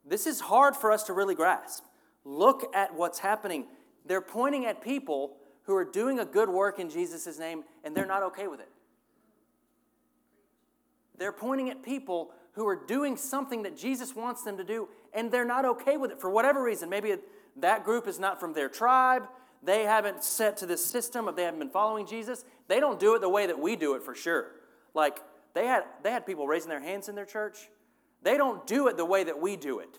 [0.05, 1.85] this is hard for us to really grasp.
[2.25, 3.67] Look at what's happening.
[4.05, 8.05] They're pointing at people who are doing a good work in Jesus' name and they're
[8.05, 8.71] not okay with it.
[11.19, 15.31] They're pointing at people who are doing something that Jesus wants them to do and
[15.31, 16.89] they're not okay with it for whatever reason.
[16.89, 17.15] Maybe
[17.57, 19.29] that group is not from their tribe.
[19.63, 22.45] They haven't set to this system of they haven't been following Jesus.
[22.69, 24.51] They don't do it the way that we do it for sure.
[24.95, 25.21] Like
[25.55, 27.69] they had they had people raising their hands in their church.
[28.23, 29.99] They don't do it the way that we do it.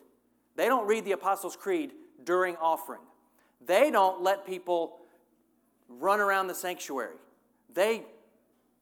[0.56, 1.92] They don't read the Apostles' Creed
[2.24, 3.02] during offering.
[3.66, 5.00] They don't let people
[5.88, 7.16] run around the sanctuary.
[7.74, 8.04] They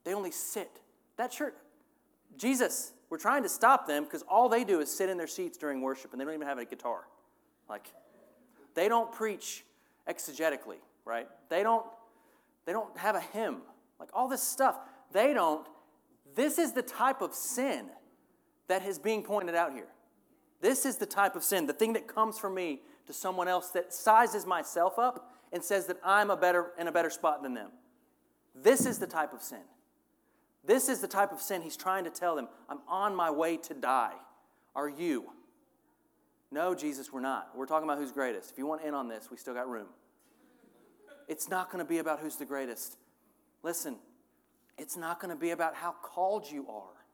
[0.03, 0.69] they only sit.
[1.17, 1.53] That church
[2.37, 5.57] Jesus, we're trying to stop them because all they do is sit in their seats
[5.57, 7.01] during worship and they don't even have a guitar.
[7.69, 7.91] Like
[8.73, 9.65] they don't preach
[10.09, 11.27] exegetically, right?
[11.49, 11.85] They don't
[12.65, 13.57] they don't have a hymn.
[13.99, 14.79] Like all this stuff,
[15.11, 15.67] they don't
[16.35, 17.87] this is the type of sin
[18.69, 19.89] that is being pointed out here.
[20.61, 23.71] This is the type of sin, the thing that comes from me to someone else
[23.71, 27.55] that sizes myself up and says that I'm a better in a better spot than
[27.55, 27.71] them.
[28.55, 29.63] This is the type of sin.
[30.63, 32.47] This is the type of sin he's trying to tell them.
[32.69, 34.13] I'm on my way to die.
[34.75, 35.31] Are you?
[36.51, 37.49] No, Jesus, we're not.
[37.55, 38.51] We're talking about who's greatest.
[38.51, 39.87] If you want in on this, we still got room.
[41.27, 42.97] It's not going to be about who's the greatest.
[43.63, 43.95] Listen,
[44.77, 47.05] it's not going to be about how called you are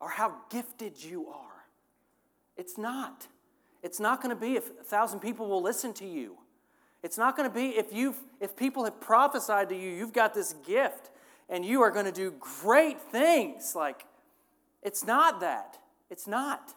[0.00, 1.64] or how gifted you are.
[2.56, 3.26] It's not.
[3.82, 6.38] It's not going to be if a thousand people will listen to you.
[7.02, 10.32] It's not going to be if you've if people have prophesied to you, you've got
[10.32, 11.10] this gift
[11.48, 13.74] and you are going to do great things.
[13.74, 14.04] Like,
[14.82, 15.78] it's not that.
[16.10, 16.74] It's not.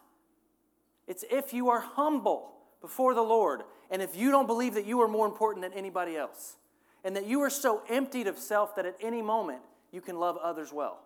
[1.08, 5.02] It's if you are humble before the Lord and if you don't believe that you
[5.02, 6.58] are more important than anybody else
[7.04, 10.38] and that you are so emptied of self that at any moment you can love
[10.38, 11.00] others well.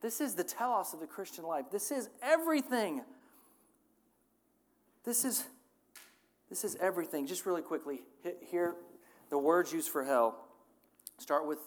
[0.00, 1.66] This is the telos of the Christian life.
[1.72, 3.02] This is everything.
[5.04, 5.44] This is
[6.48, 7.26] this is everything.
[7.26, 8.00] Just really quickly,
[8.50, 8.74] here
[9.30, 10.36] the words used for hell
[11.18, 11.58] start with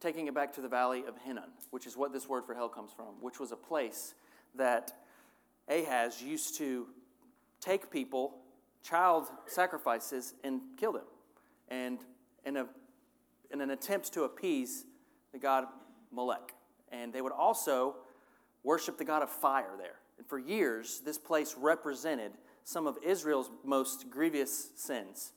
[0.00, 2.68] taking it back to the valley of Hinnom, which is what this word for hell
[2.68, 4.14] comes from, which was a place
[4.54, 4.92] that
[5.68, 6.86] Ahaz used to
[7.60, 8.36] take people,
[8.82, 11.06] child sacrifices, and kill them.
[11.68, 11.98] And
[12.44, 12.66] in, a,
[13.50, 14.84] in an attempt to appease
[15.32, 15.64] the god
[16.12, 16.54] Molech.
[16.92, 17.96] And they would also
[18.62, 19.96] worship the god of fire there.
[20.18, 22.32] And for years, this place represented
[22.64, 25.32] some of Israel's most grievous sins,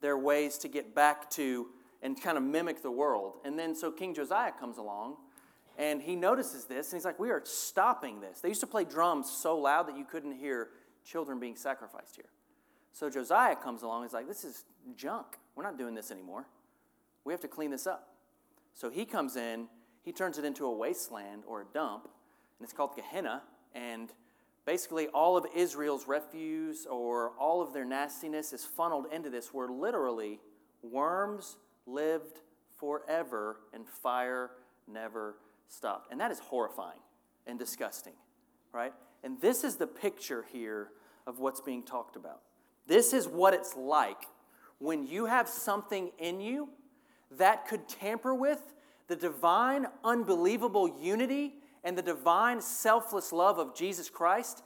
[0.00, 1.68] their ways to get back to
[2.04, 3.38] and kind of mimic the world.
[3.44, 5.16] And then so King Josiah comes along
[5.78, 8.40] and he notices this and he's like, We are stopping this.
[8.40, 10.68] They used to play drums so loud that you couldn't hear
[11.04, 12.28] children being sacrificed here.
[12.92, 14.64] So Josiah comes along and he's like, This is
[14.96, 15.38] junk.
[15.56, 16.46] We're not doing this anymore.
[17.24, 18.10] We have to clean this up.
[18.74, 19.68] So he comes in,
[20.02, 23.42] he turns it into a wasteland or a dump, and it's called Gehenna.
[23.74, 24.12] And
[24.66, 29.68] basically, all of Israel's refuse or all of their nastiness is funneled into this, where
[29.68, 30.38] literally
[30.82, 31.56] worms
[31.86, 32.40] lived
[32.78, 34.50] forever and fire
[34.86, 35.36] never
[35.68, 36.10] stopped.
[36.10, 37.00] And that is horrifying
[37.46, 38.14] and disgusting,
[38.72, 38.92] right?
[39.22, 40.88] And this is the picture here
[41.26, 42.40] of what's being talked about.
[42.86, 44.24] This is what it's like
[44.78, 46.68] when you have something in you
[47.30, 48.74] that could tamper with
[49.08, 54.62] the divine, unbelievable unity and the divine, selfless love of Jesus Christ.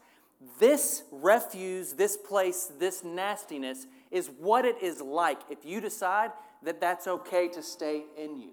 [0.58, 6.30] This refuse, this place, this nastiness is what it is like if you decide
[6.62, 8.50] that that's okay to stay in you.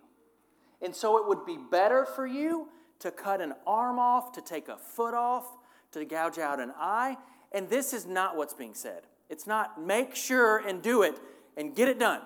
[0.82, 4.68] And so it would be better for you to cut an arm off, to take
[4.68, 5.46] a foot off,
[5.92, 7.18] to gouge out an eye.
[7.52, 9.04] And this is not what's being said.
[9.30, 11.20] It's not make sure and do it
[11.58, 12.22] and get it done.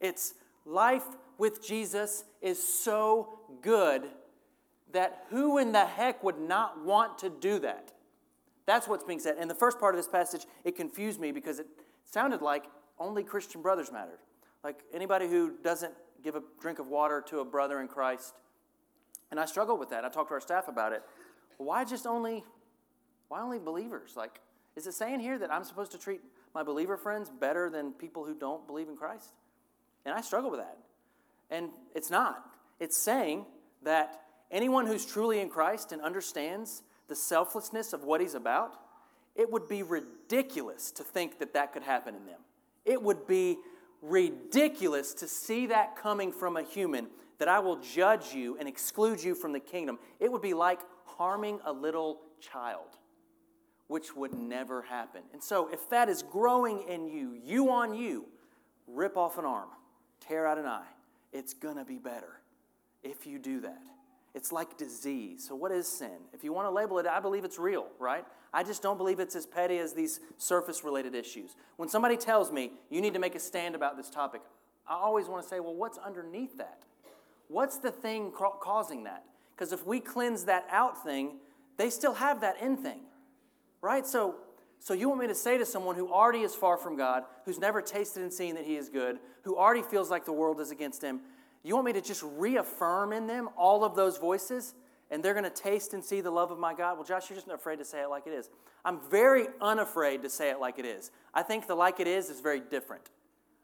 [0.00, 1.04] It's life
[1.36, 4.04] with Jesus is so good
[4.92, 7.92] that who in the heck would not want to do that?
[8.66, 9.36] That's what's being said.
[9.38, 11.66] In the first part of this passage, it confused me because it
[12.04, 12.64] sounded like
[12.98, 14.18] only Christian brothers mattered.
[14.64, 18.34] Like anybody who doesn't give a drink of water to a brother in Christ.
[19.30, 20.04] And I struggle with that.
[20.04, 21.02] I talk to our staff about it.
[21.58, 22.44] Why just only
[23.28, 24.14] why only believers?
[24.16, 24.40] Like,
[24.74, 26.20] is it saying here that I'm supposed to treat
[26.54, 29.34] my believer friends better than people who don't believe in Christ?
[30.04, 30.78] And I struggle with that.
[31.50, 32.44] And it's not.
[32.80, 33.44] It's saying
[33.82, 38.74] that anyone who's truly in Christ and understands the selflessness of what he's about,
[39.34, 42.40] it would be ridiculous to think that that could happen in them.
[42.84, 43.58] It would be
[44.02, 47.08] ridiculous to see that coming from a human,
[47.38, 49.98] that I will judge you and exclude you from the kingdom.
[50.20, 52.98] It would be like harming a little child,
[53.86, 55.22] which would never happen.
[55.32, 58.26] And so, if that is growing in you, you on you,
[58.86, 59.68] rip off an arm,
[60.20, 60.86] tear out an eye,
[61.32, 62.40] it's gonna be better
[63.02, 63.82] if you do that.
[64.34, 65.46] It's like disease.
[65.48, 66.18] So, what is sin?
[66.32, 68.24] If you want to label it, I believe it's real, right?
[68.52, 71.56] I just don't believe it's as petty as these surface related issues.
[71.76, 74.42] When somebody tells me you need to make a stand about this topic,
[74.86, 76.82] I always want to say, well, what's underneath that?
[77.48, 79.24] What's the thing ca- causing that?
[79.54, 81.36] Because if we cleanse that out thing,
[81.76, 83.00] they still have that in thing,
[83.80, 84.06] right?
[84.06, 84.36] So,
[84.78, 87.58] so you want me to say to someone who already is far from God, who's
[87.58, 90.70] never tasted and seen that He is good, who already feels like the world is
[90.70, 91.20] against him,
[91.62, 94.74] you want me to just reaffirm in them all of those voices?
[95.10, 96.96] and they're going to taste and see the love of my God.
[96.96, 98.50] Well, Josh, you're just not afraid to say it like it is.
[98.84, 101.10] I'm very unafraid to say it like it is.
[101.32, 103.10] I think the like it is is very different.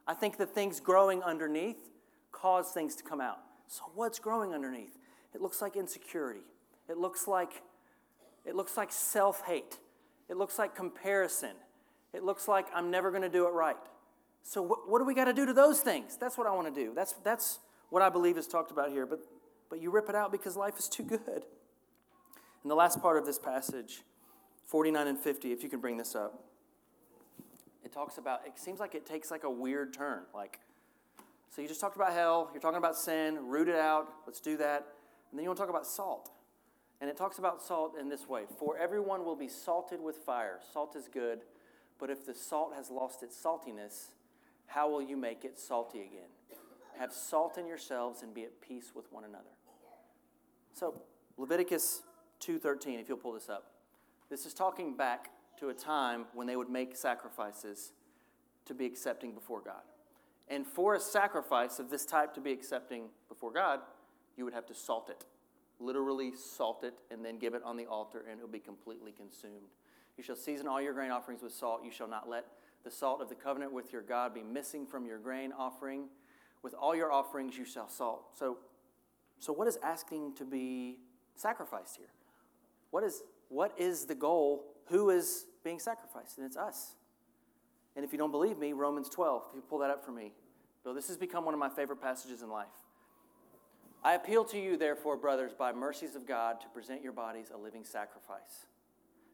[0.07, 1.91] I think the things growing underneath
[2.33, 3.39] cause things to come out.
[3.69, 4.97] So what's growing underneath?
[5.35, 6.45] It looks like insecurity.
[6.89, 7.63] It looks like
[8.45, 9.79] it looks like self-hate.
[10.29, 11.53] It looks like comparison.
[12.13, 13.77] It looks like I'm never going to do it right.
[14.43, 16.19] So what, what do we got to do to those things?
[16.19, 16.93] That's what I want to do.
[16.95, 17.61] That's that's
[17.95, 19.07] what I believe is talked about here.
[19.07, 19.21] But
[19.75, 21.45] but you rip it out because life is too good.
[22.63, 24.03] In the last part of this passage,
[24.67, 26.45] 49 and 50, if you can bring this up,
[27.85, 30.23] it talks about, it seems like it takes like a weird turn.
[30.35, 30.61] Like,
[31.51, 34.57] so you just talked about hell, you're talking about sin, root it out, let's do
[34.59, 34.87] that.
[35.31, 36.31] And then you want to talk about salt.
[37.01, 40.61] And it talks about salt in this way For everyone will be salted with fire.
[40.73, 41.41] Salt is good,
[41.99, 44.11] but if the salt has lost its saltiness,
[44.67, 46.34] how will you make it salty again?
[46.99, 49.51] Have salt in yourselves and be at peace with one another.
[50.73, 51.03] So,
[51.37, 52.03] Leviticus
[52.41, 53.73] 2:13, if you'll pull this up.
[54.29, 57.93] This is talking back to a time when they would make sacrifices
[58.65, 59.83] to be accepting before God.
[60.49, 63.81] And for a sacrifice of this type to be accepting before God,
[64.37, 65.25] you would have to salt it.
[65.81, 69.13] Literally salt it and then give it on the altar, and it will be completely
[69.13, 69.71] consumed.
[70.17, 71.85] You shall season all your grain offerings with salt.
[71.85, 72.47] You shall not let
[72.85, 76.09] the salt of the covenant with your God be missing from your grain offering.
[76.65, 78.25] With all your offerings you shall salt.
[78.39, 78.57] So,
[79.39, 80.97] so what is asking to be
[81.37, 82.09] sacrificed here?
[82.91, 84.65] What is, what is the goal?
[84.87, 86.39] Who is being sacrificed?
[86.39, 86.97] And it's us.
[87.97, 90.33] And if you don't believe me, Romans 12, if you pull that up for me.
[90.83, 92.67] Bill, this has become one of my favorite passages in life.
[94.03, 97.59] I appeal to you, therefore, brothers, by mercies of God, to present your bodies a
[97.59, 98.67] living sacrifice.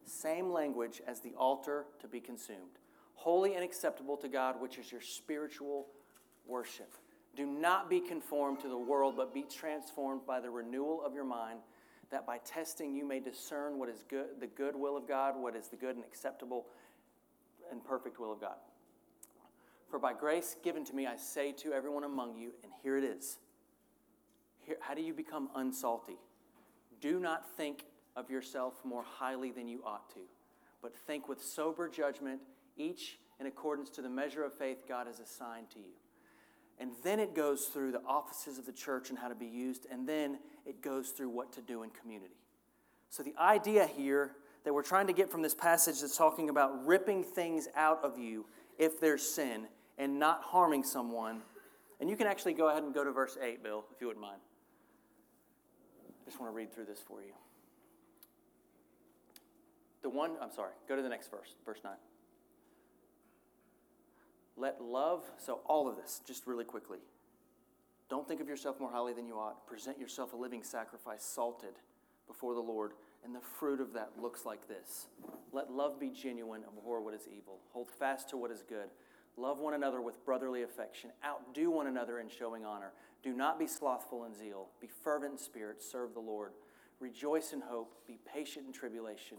[0.05, 2.79] Same language as the altar to be consumed.
[3.15, 5.87] Holy and acceptable to God, which is your spiritual
[6.47, 6.93] worship.
[7.37, 11.25] Do not be conformed to the world, but be transformed by the renewal of your
[11.25, 11.61] mind,
[12.11, 15.55] that by testing you may discern what is good, the good will of God, what
[15.55, 16.67] is the good and acceptable
[17.71, 18.57] and perfect will of God.
[19.91, 23.05] For by grace given to me, I say to everyone among you, and here it
[23.05, 23.39] is.
[24.61, 26.19] Here, how do you become unsalty?
[27.01, 27.85] Do not think
[28.17, 30.21] of yourself more highly than you ought to,
[30.83, 32.41] but think with sober judgment,
[32.77, 35.95] each in accordance to the measure of faith God has assigned to you.
[36.81, 39.87] And then it goes through the offices of the church and how to be used,
[39.93, 42.35] and then it goes through what to do in community.
[43.11, 44.33] So, the idea here
[44.65, 48.19] that we're trying to get from this passage that's talking about ripping things out of
[48.19, 48.47] you
[48.79, 49.67] if there's sin
[49.99, 51.43] and not harming someone.
[52.01, 54.23] And you can actually go ahead and go to verse 8, Bill, if you wouldn't
[54.23, 54.41] mind.
[56.09, 57.33] I just want to read through this for you.
[60.03, 61.93] The one, I'm sorry, go to the next verse, verse 9.
[64.61, 66.99] Let love, so all of this, just really quickly.
[68.11, 69.67] Don't think of yourself more highly than you ought.
[69.67, 71.75] Present yourself a living sacrifice, salted
[72.27, 72.93] before the Lord,
[73.25, 75.07] and the fruit of that looks like this.
[75.53, 77.61] Let love be genuine, abhor what is evil.
[77.73, 78.91] Hold fast to what is good.
[79.39, 81.11] Love one another with brotherly affection.
[81.25, 82.93] Outdo one another in showing honor.
[83.23, 84.69] Do not be slothful in zeal.
[84.81, 85.83] Be fervent in spirit.
[85.83, 86.53] Serve the Lord.
[86.99, 87.95] Rejoice in hope.
[88.07, 89.39] Be patient in tribulation.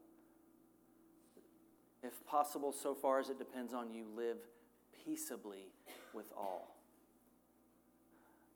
[2.03, 4.37] If possible, so far as it depends on you, live
[5.05, 5.67] peaceably
[6.13, 6.75] with all.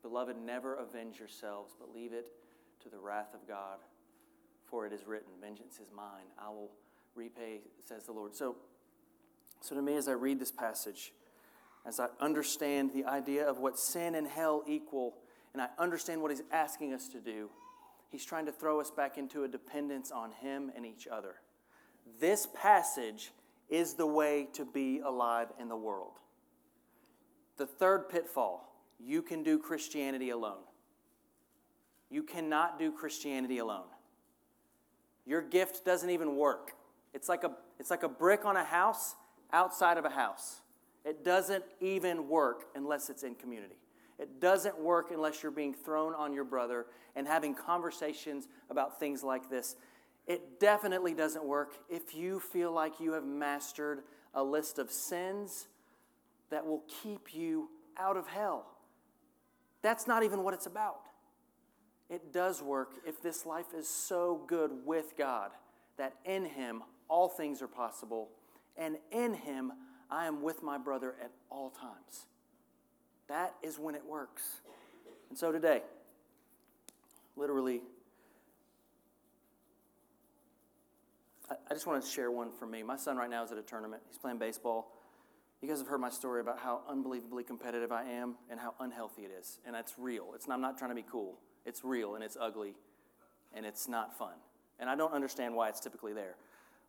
[0.02, 2.26] Beloved, never avenge yourselves, but leave it
[2.82, 3.78] to the wrath of God.
[4.66, 6.70] For it is written, Vengeance is mine, I will
[7.14, 8.34] repay, says the Lord.
[8.34, 8.56] So,
[9.60, 11.12] so to me, as I read this passage,
[11.84, 15.14] as I understand the idea of what sin and hell equal,
[15.52, 17.48] and I understand what he's asking us to do,
[18.10, 21.36] he's trying to throw us back into a dependence on him and each other.
[22.20, 23.32] This passage
[23.68, 26.12] is the way to be alive in the world.
[27.56, 30.62] The third pitfall you can do Christianity alone.
[32.10, 33.86] You cannot do Christianity alone.
[35.26, 36.72] Your gift doesn't even work.
[37.12, 37.50] It's like a,
[37.80, 39.16] it's like a brick on a house
[39.52, 40.60] outside of a house.
[41.04, 43.76] It doesn't even work unless it's in community.
[44.18, 49.22] It doesn't work unless you're being thrown on your brother and having conversations about things
[49.22, 49.76] like this.
[50.26, 54.00] It definitely doesn't work if you feel like you have mastered
[54.34, 55.68] a list of sins
[56.50, 58.66] that will keep you out of hell.
[59.82, 61.00] That's not even what it's about.
[62.08, 65.50] It does work if this life is so good with God
[65.96, 68.28] that in Him all things are possible,
[68.76, 69.72] and in Him
[70.10, 72.26] I am with my brother at all times.
[73.28, 74.60] That is when it works.
[75.30, 75.82] And so today,
[77.36, 77.82] literally,
[81.50, 82.82] I, just want to share one for me.
[82.82, 84.02] My son right now is at a tournament.
[84.08, 84.92] He's playing baseball.
[85.62, 89.22] You guys have heard my story about how unbelievably competitive I am and how unhealthy
[89.22, 89.58] it is.
[89.64, 90.32] And that's real.
[90.34, 91.38] It's, I'm not trying to be cool.
[91.64, 92.74] It's real and it's ugly
[93.54, 94.34] and it's not fun.
[94.78, 96.36] And I don't understand why it's typically there.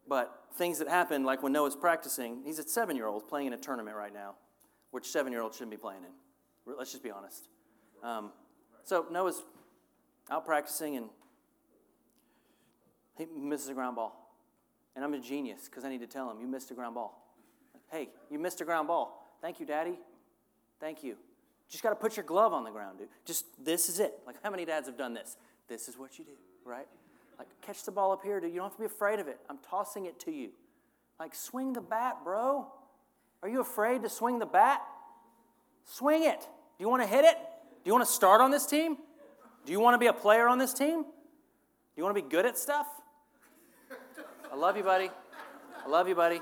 [0.08, 3.54] But things that happen, like when Noah's practicing, he's a seven year old playing in
[3.54, 4.36] a tournament right now,
[4.92, 6.74] which seven year olds shouldn't be playing in.
[6.78, 7.48] Let's just be honest.
[8.04, 8.32] Um,
[8.84, 9.44] so Noah's
[10.30, 11.10] out practicing and
[13.18, 14.27] he misses a ground ball.
[14.98, 17.24] And I'm a genius because I need to tell him, You missed a ground ball.
[17.92, 19.38] Hey, you missed a ground ball.
[19.42, 19.94] Thank you, Daddy.
[20.80, 21.18] Thank you.
[21.70, 23.10] Just got to put your glove on the ground, dude.
[23.24, 24.20] Just this is it.
[24.26, 25.38] Like, how many dads have done this?
[25.68, 26.32] This is what you do,
[26.66, 26.88] right?
[27.38, 28.50] Like, catch the ball up here, dude.
[28.50, 29.40] You don't have to be afraid of it.
[29.52, 30.50] I'm tossing it to you.
[31.20, 32.66] Like, swing the bat, bro.
[33.44, 34.82] Are you afraid to swing the bat?
[35.86, 36.40] Swing it.
[36.40, 36.48] Do
[36.80, 37.38] you want to hit it?
[37.38, 38.98] Do you want to start on this team?
[39.64, 41.04] Do you want to be a player on this team?
[41.04, 41.10] Do
[41.98, 42.88] you want to be good at stuff?
[44.58, 45.12] I love you, buddy.
[45.86, 46.42] I love you, buddy.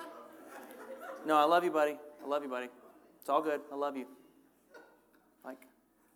[1.26, 1.98] No, I love you, buddy.
[2.24, 2.70] I love you, buddy.
[3.20, 3.60] It's all good.
[3.70, 4.06] I love you.
[5.44, 5.58] Like,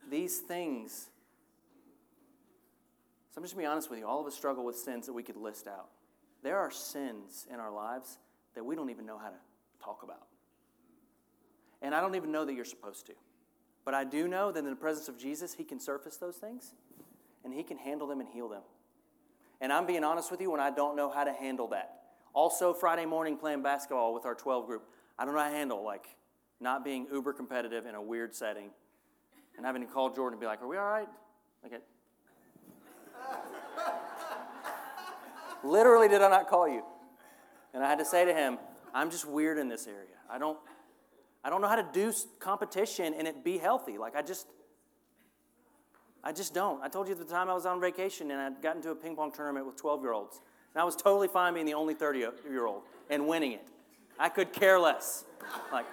[0.10, 1.10] these things.
[3.32, 4.08] So I'm just going to be honest with you.
[4.08, 5.90] All of us struggle with sins that we could list out.
[6.42, 8.18] There are sins in our lives
[8.56, 9.40] that we don't even know how to
[9.84, 10.28] talk about.
[11.82, 13.14] And I don't even know that you're supposed to.
[13.84, 16.72] But I do know that in the presence of Jesus, He can surface those things
[17.44, 18.62] and He can handle them and heal them.
[19.62, 21.96] And I'm being honest with you when I don't know how to handle that.
[22.34, 24.84] Also, Friday morning playing basketball with our 12 group,
[25.18, 26.06] I don't know how to handle like
[26.60, 28.70] not being uber competitive in a weird setting
[29.58, 31.10] and having to call Jordan and be like, Are we all right?
[31.66, 31.78] Okay.
[35.64, 36.84] Literally, did I not call you?
[37.74, 38.58] And I had to say to him,
[38.94, 40.16] I'm just weird in this area.
[40.30, 40.58] I don't,
[41.44, 43.98] I don't know how to do competition and it be healthy.
[43.98, 44.48] Like I just,
[46.24, 46.82] I just don't.
[46.84, 48.96] I told you at the time I was on vacation and I got into a
[48.96, 50.42] ping pong tournament with 12 year olds.
[50.74, 53.68] And I was totally fine being the only 30 year old and winning it.
[54.20, 55.24] I could care less.
[55.72, 55.86] Like,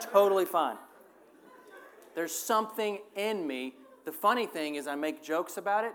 [0.00, 0.76] totally fine.
[2.14, 3.74] There's something in me.
[4.04, 5.94] The funny thing is, I make jokes about it.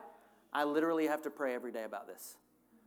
[0.51, 2.37] I literally have to pray every day about this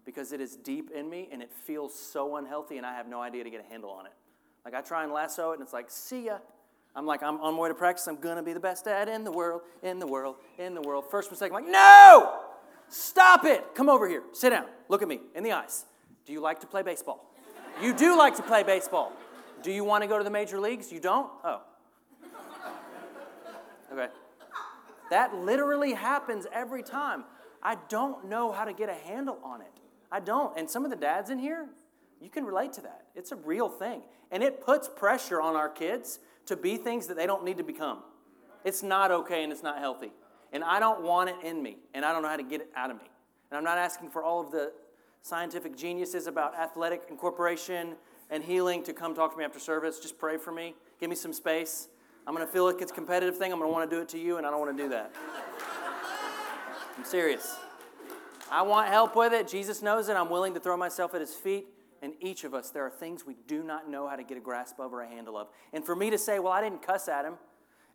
[0.04, 3.20] because it is deep in me and it feels so unhealthy and I have no
[3.20, 4.12] idea to get a handle on it.
[4.64, 6.38] Like, I try and lasso it and it's like, see ya.
[6.94, 8.06] I'm like, I'm on my way to practice.
[8.06, 10.82] I'm going to be the best dad in the world, in the world, in the
[10.82, 11.04] world.
[11.10, 12.40] First mistake, I'm like, no!
[12.88, 13.74] Stop it!
[13.74, 14.22] Come over here.
[14.32, 14.66] Sit down.
[14.88, 15.86] Look at me in the eyes.
[16.26, 17.32] Do you like to play baseball?
[17.80, 19.12] You do like to play baseball.
[19.62, 20.92] Do you want to go to the major leagues?
[20.92, 21.30] You don't?
[21.42, 21.62] Oh.
[23.92, 24.08] Okay.
[25.10, 27.24] That literally happens every time.
[27.62, 29.72] I don't know how to get a handle on it.
[30.10, 30.56] I don't.
[30.58, 31.68] And some of the dads in here,
[32.20, 33.06] you can relate to that.
[33.14, 34.02] It's a real thing.
[34.30, 37.64] And it puts pressure on our kids to be things that they don't need to
[37.64, 37.98] become.
[38.64, 40.12] It's not okay and it's not healthy.
[40.52, 42.68] And I don't want it in me, and I don't know how to get it
[42.76, 43.10] out of me.
[43.50, 44.72] And I'm not asking for all of the
[45.22, 47.94] scientific geniuses about athletic incorporation
[48.30, 49.98] and healing to come talk to me after service.
[49.98, 50.74] Just pray for me.
[51.00, 51.88] Give me some space.
[52.26, 53.52] I'm going to feel like it's a competitive thing.
[53.52, 54.88] I'm going to want to do it to you, and I don't want to do
[54.90, 55.12] that.
[56.98, 57.56] I'm serious.
[58.50, 59.48] I want help with it.
[59.48, 60.16] Jesus knows it.
[60.16, 61.66] I'm willing to throw myself at his feet.
[62.02, 64.40] And each of us, there are things we do not know how to get a
[64.40, 65.46] grasp of or a handle of.
[65.72, 67.34] And for me to say, well, I didn't cuss at him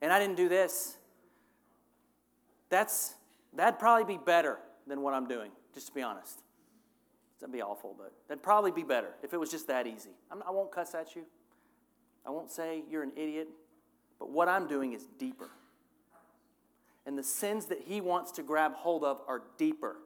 [0.01, 0.97] and I didn't do this,
[2.69, 3.15] that's,
[3.53, 6.41] that'd probably be better than what I'm doing, just to be honest.
[7.39, 10.11] That'd be awful, but that'd probably be better if it was just that easy.
[10.31, 11.25] I'm, I won't cuss at you.
[12.25, 13.49] I won't say you're an idiot.
[14.19, 15.49] But what I'm doing is deeper.
[17.05, 19.97] And the sins that he wants to grab hold of are deeper.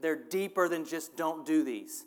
[0.00, 2.04] They're deeper than just don't do these.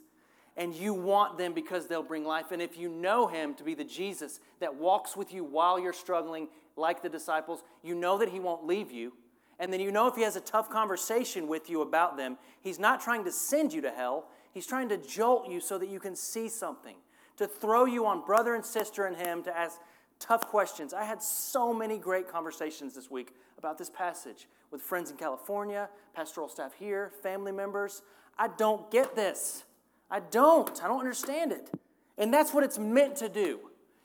[0.59, 2.51] And you want them because they'll bring life.
[2.51, 5.93] And if you know him to be the Jesus that walks with you while you're
[5.93, 9.13] struggling, like the disciples, you know that he won't leave you.
[9.57, 12.77] And then you know if he has a tough conversation with you about them, he's
[12.77, 15.99] not trying to send you to hell, he's trying to jolt you so that you
[15.99, 16.95] can see something,
[17.37, 19.79] to throw you on brother and sister and him, to ask
[20.19, 20.93] tough questions.
[20.93, 25.89] I had so many great conversations this week about this passage with friends in California,
[26.13, 28.01] pastoral staff here, family members.
[28.37, 29.63] I don't get this.
[30.09, 30.83] I don't.
[30.83, 31.69] I don't understand it.
[32.17, 33.59] And that's what it's meant to do.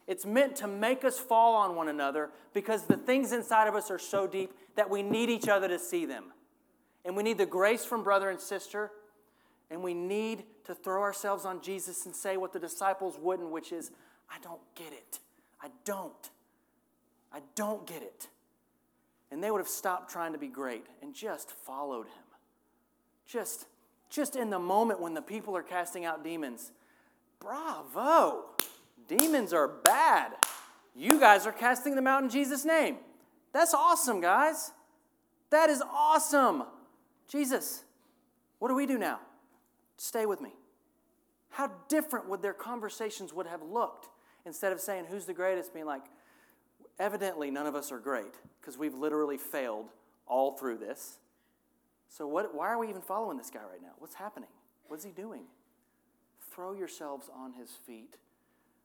[0.06, 3.90] It's meant to make us fall on one another because the things inside of us
[3.90, 6.24] are so deep that we need each other to see them.
[7.04, 8.90] And we need the grace from brother and sister,
[9.70, 13.72] and we need to throw ourselves on Jesus and say what the disciples wouldn't, which
[13.72, 13.90] is,
[14.30, 15.20] I don't get it.
[15.62, 16.30] I don't.
[17.32, 18.28] I don't get it.
[19.30, 22.24] And they would have stopped trying to be great and just followed him.
[23.26, 23.66] Just,
[24.14, 26.70] just in the moment when the people are casting out demons.
[27.40, 28.44] Bravo!
[29.08, 30.32] Demons are bad.
[30.94, 32.98] You guys are casting them out in Jesus' name.
[33.52, 34.70] That's awesome, guys.
[35.50, 36.64] That is awesome.
[37.28, 37.84] Jesus,
[38.60, 39.18] what do we do now?
[39.96, 40.50] Stay with me.
[41.50, 44.08] How different would their conversations would have looked
[44.46, 46.04] instead of saying who's the greatest being like
[46.98, 49.86] evidently none of us are great because we've literally failed
[50.26, 51.18] all through this.
[52.16, 53.90] So what why are we even following this guy right now?
[53.98, 54.48] What's happening?
[54.86, 55.42] What's he doing?
[56.52, 58.16] Throw yourselves on his feet.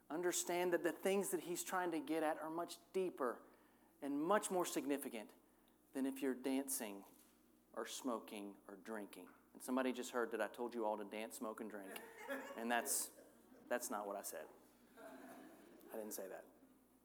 [0.09, 3.37] Understand that the things that he's trying to get at are much deeper
[4.01, 5.29] and much more significant
[5.93, 6.95] than if you're dancing
[7.77, 9.25] or smoking or drinking.
[9.53, 11.85] And somebody just heard that I told you all to dance, smoke, and drink.
[12.59, 13.09] And that's,
[13.69, 14.45] that's not what I said.
[15.93, 16.45] I didn't say that.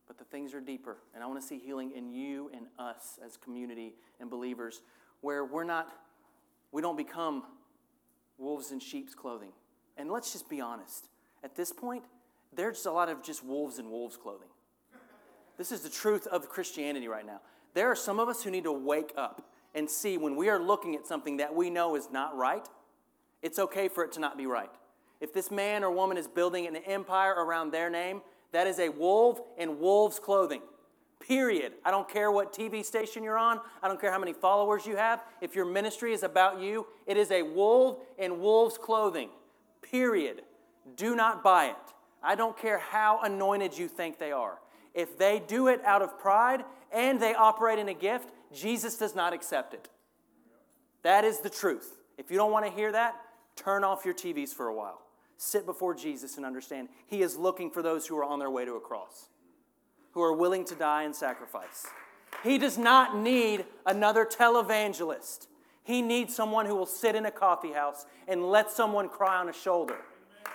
[0.06, 0.96] But the things are deeper.
[1.14, 4.80] And I want to see healing in you and us as community and believers
[5.20, 5.92] where we're not,
[6.74, 7.44] we don't become
[8.36, 9.52] wolves in sheep's clothing.
[9.96, 11.08] And let's just be honest.
[11.44, 12.02] At this point,
[12.52, 14.48] there's a lot of just wolves in wolves' clothing.
[15.56, 17.40] This is the truth of Christianity right now.
[17.74, 20.58] There are some of us who need to wake up and see when we are
[20.58, 22.66] looking at something that we know is not right,
[23.40, 24.70] it's okay for it to not be right.
[25.20, 28.20] If this man or woman is building an empire around their name,
[28.50, 30.62] that is a wolf in wolves' clothing.
[31.26, 31.72] Period.
[31.84, 33.60] I don't care what TV station you're on.
[33.82, 35.22] I don't care how many followers you have.
[35.40, 39.30] If your ministry is about you, it is a wolf in wolf's clothing.
[39.82, 40.42] Period.
[40.96, 41.76] Do not buy it.
[42.22, 44.58] I don't care how anointed you think they are.
[44.92, 49.14] If they do it out of pride and they operate in a gift, Jesus does
[49.14, 49.88] not accept it.
[51.02, 51.98] That is the truth.
[52.18, 53.16] If you don't want to hear that,
[53.56, 55.00] Turn off your TVs for a while.
[55.36, 58.64] Sit before Jesus and understand He is looking for those who are on their way
[58.64, 59.28] to a cross,
[60.14, 61.86] who are willing to die and sacrifice.
[62.42, 65.48] He does not need another televangelist.
[65.82, 69.48] He needs someone who will sit in a coffee house and let someone cry on
[69.48, 69.96] a shoulder.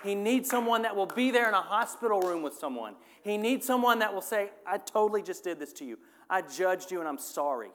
[0.03, 2.95] He needs someone that will be there in a hospital room with someone.
[3.21, 5.99] He needs someone that will say, I totally just did this to you.
[6.29, 7.69] I judged you and I'm sorry.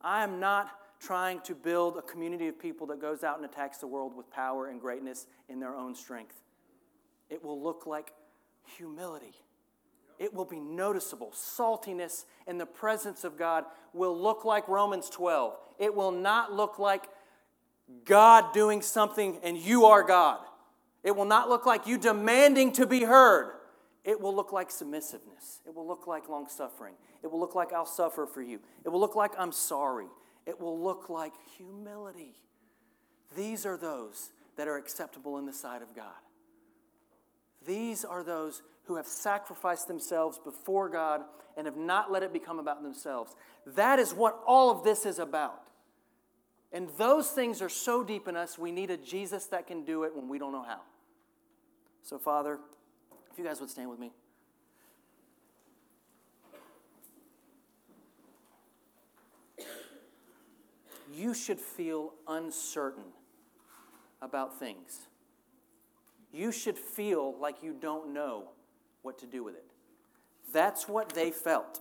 [0.00, 3.78] I am not trying to build a community of people that goes out and attacks
[3.78, 6.42] the world with power and greatness in their own strength.
[7.30, 8.12] It will look like
[8.76, 9.34] humility.
[10.22, 11.32] It will be noticeable.
[11.34, 15.58] Saltiness in the presence of God will look like Romans 12.
[15.80, 17.08] It will not look like
[18.04, 20.38] God doing something and you are God.
[21.02, 23.50] It will not look like you demanding to be heard.
[24.04, 25.58] It will look like submissiveness.
[25.66, 26.94] It will look like long suffering.
[27.24, 28.60] It will look like I'll suffer for you.
[28.84, 30.06] It will look like I'm sorry.
[30.46, 32.36] It will look like humility.
[33.36, 36.14] These are those that are acceptable in the sight of God.
[37.66, 41.22] These are those who have sacrificed themselves before God
[41.56, 43.34] and have not let it become about themselves.
[43.66, 45.62] That is what all of this is about.
[46.72, 50.04] And those things are so deep in us, we need a Jesus that can do
[50.04, 50.80] it when we don't know how.
[52.02, 52.58] So, Father,
[53.30, 54.10] if you guys would stand with me.
[61.14, 63.04] You should feel uncertain
[64.22, 65.08] about things.
[66.32, 68.48] You should feel like you don't know
[69.02, 69.64] what to do with it.
[70.52, 71.80] That's what they felt,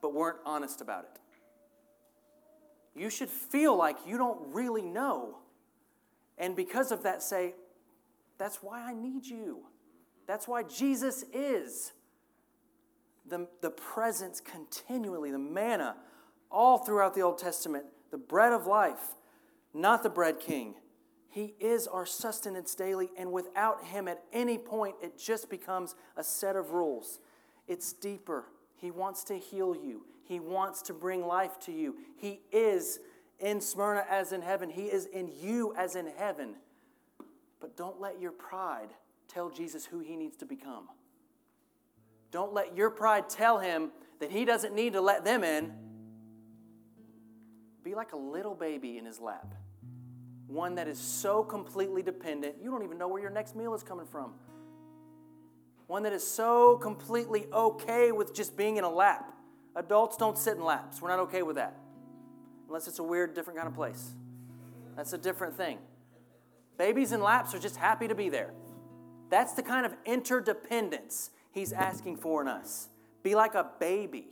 [0.00, 1.20] but weren't honest about it.
[2.98, 5.38] You should feel like you don't really know.
[6.36, 7.54] And because of that, say,
[8.38, 9.60] That's why I need you.
[10.26, 11.92] That's why Jesus is.
[13.28, 15.96] The, the presence continually, the manna,
[16.50, 19.14] all throughout the Old Testament, the bread of life,
[19.74, 20.74] not the bread king.
[21.30, 26.24] He is our sustenance daily, and without Him at any point, it just becomes a
[26.24, 27.20] set of rules.
[27.66, 28.46] It's deeper.
[28.76, 31.96] He wants to heal you, He wants to bring life to you.
[32.16, 33.00] He is
[33.38, 36.54] in Smyrna as in heaven, He is in you as in heaven.
[37.60, 38.88] But don't let your pride
[39.28, 40.88] tell Jesus who He needs to become.
[42.30, 45.72] Don't let your pride tell Him that He doesn't need to let them in.
[47.84, 49.54] Be like a little baby in His lap
[50.48, 53.82] one that is so completely dependent, you don't even know where your next meal is
[53.82, 54.32] coming from.
[55.86, 59.32] One that is so completely okay with just being in a lap.
[59.76, 61.00] Adults don't sit in laps.
[61.00, 61.78] We're not okay with that.
[62.66, 64.10] Unless it's a weird, different kind of place.
[64.96, 65.78] That's a different thing.
[66.78, 68.52] Babies in laps are just happy to be there.
[69.30, 72.88] That's the kind of interdependence he's asking for in us.
[73.22, 74.28] Be like a baby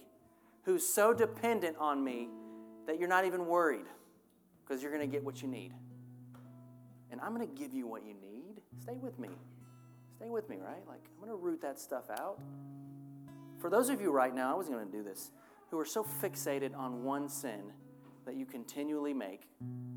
[0.65, 2.29] who's so dependent on me
[2.87, 3.87] that you're not even worried
[4.65, 5.73] because you're going to get what you need
[7.17, 8.61] and I'm going to give you what you need.
[8.83, 9.31] Stay with me.
[10.17, 10.87] Stay with me, right?
[10.87, 12.39] Like, I'm going to root that stuff out.
[13.59, 15.31] For those of you right now, I wasn't going to do this,
[15.71, 17.73] who are so fixated on one sin
[18.27, 19.49] that you continually make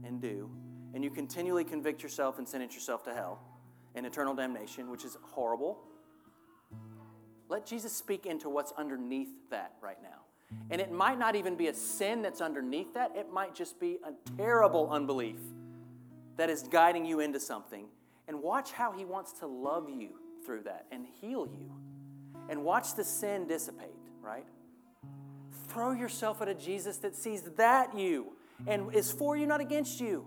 [0.06, 0.50] and do,
[0.94, 3.42] and you continually convict yourself and sentence yourself to hell
[3.96, 5.78] and eternal damnation, which is horrible.
[7.50, 10.22] Let Jesus speak into what's underneath that right now.
[10.72, 13.98] And it might not even be a sin that's underneath that, it might just be
[14.06, 15.40] a terrible unbelief
[16.40, 17.86] that is guiding you into something.
[18.28, 20.10] And watch how he wants to love you
[20.46, 21.72] through that and heal you.
[22.50, 23.90] And watch the sin dissipate,
[24.22, 24.46] right?
[25.70, 28.34] Throw yourself at a Jesus that sees that you
[28.68, 30.26] and is for you, not against you.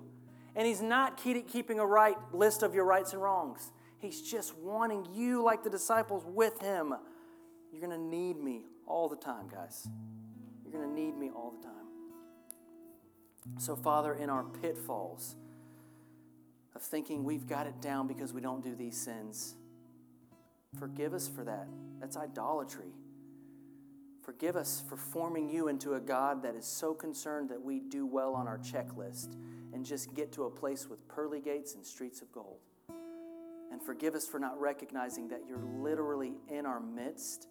[0.54, 3.72] And he's not keeping a right list of your rights and wrongs.
[3.98, 6.94] He's just wanting you, like the disciples, with him.
[7.72, 9.88] You're going to need me all the time, guys.
[10.62, 11.72] You're going to need me all the time.
[13.58, 15.36] So, Father, in our pitfalls,
[16.74, 19.56] of thinking we've got it down because we don't do these sins.
[20.78, 21.68] Forgive us for that.
[22.00, 22.92] That's idolatry.
[24.22, 28.06] Forgive us for forming you into a God that is so concerned that we do
[28.06, 29.36] well on our checklist
[29.72, 32.60] and just get to a place with pearly gates and streets of gold.
[33.72, 37.48] And forgive us for not recognizing that you're literally in our midst,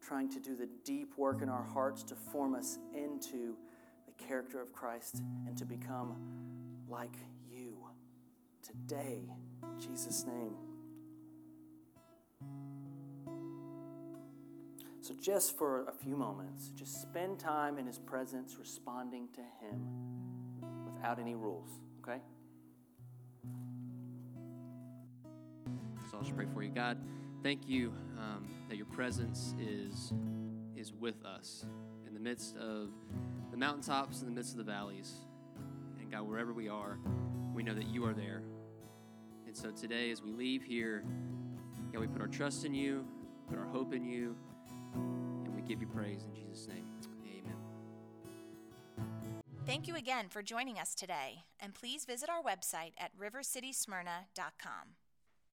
[0.00, 3.56] trying to do the deep work in our hearts to form us into
[4.06, 6.16] the character of Christ and to become
[6.88, 7.16] like
[8.64, 9.20] today.
[9.62, 10.54] In Jesus' name.
[15.00, 19.86] So, just for a few moments, just spend time in His presence responding to Him
[20.86, 21.68] without any rules,
[22.02, 22.20] okay?
[26.10, 26.70] So I'll just pray for you.
[26.70, 26.96] God,
[27.42, 30.14] thank you um, that your presence is,
[30.74, 31.66] is with us
[32.06, 32.88] in the midst of
[33.50, 35.12] the mountaintops, in the midst of the valleys.
[36.00, 36.98] And God, wherever we are,
[37.52, 38.42] we know that you are there.
[39.54, 41.04] And so today, as we leave here,
[41.92, 43.06] God, we put our trust in you,
[43.48, 44.34] put our hope in you,
[44.96, 46.84] and we give you praise in Jesus' name.
[47.24, 47.54] Amen.
[49.64, 55.03] Thank you again for joining us today, and please visit our website at rivercitysmyrna.com.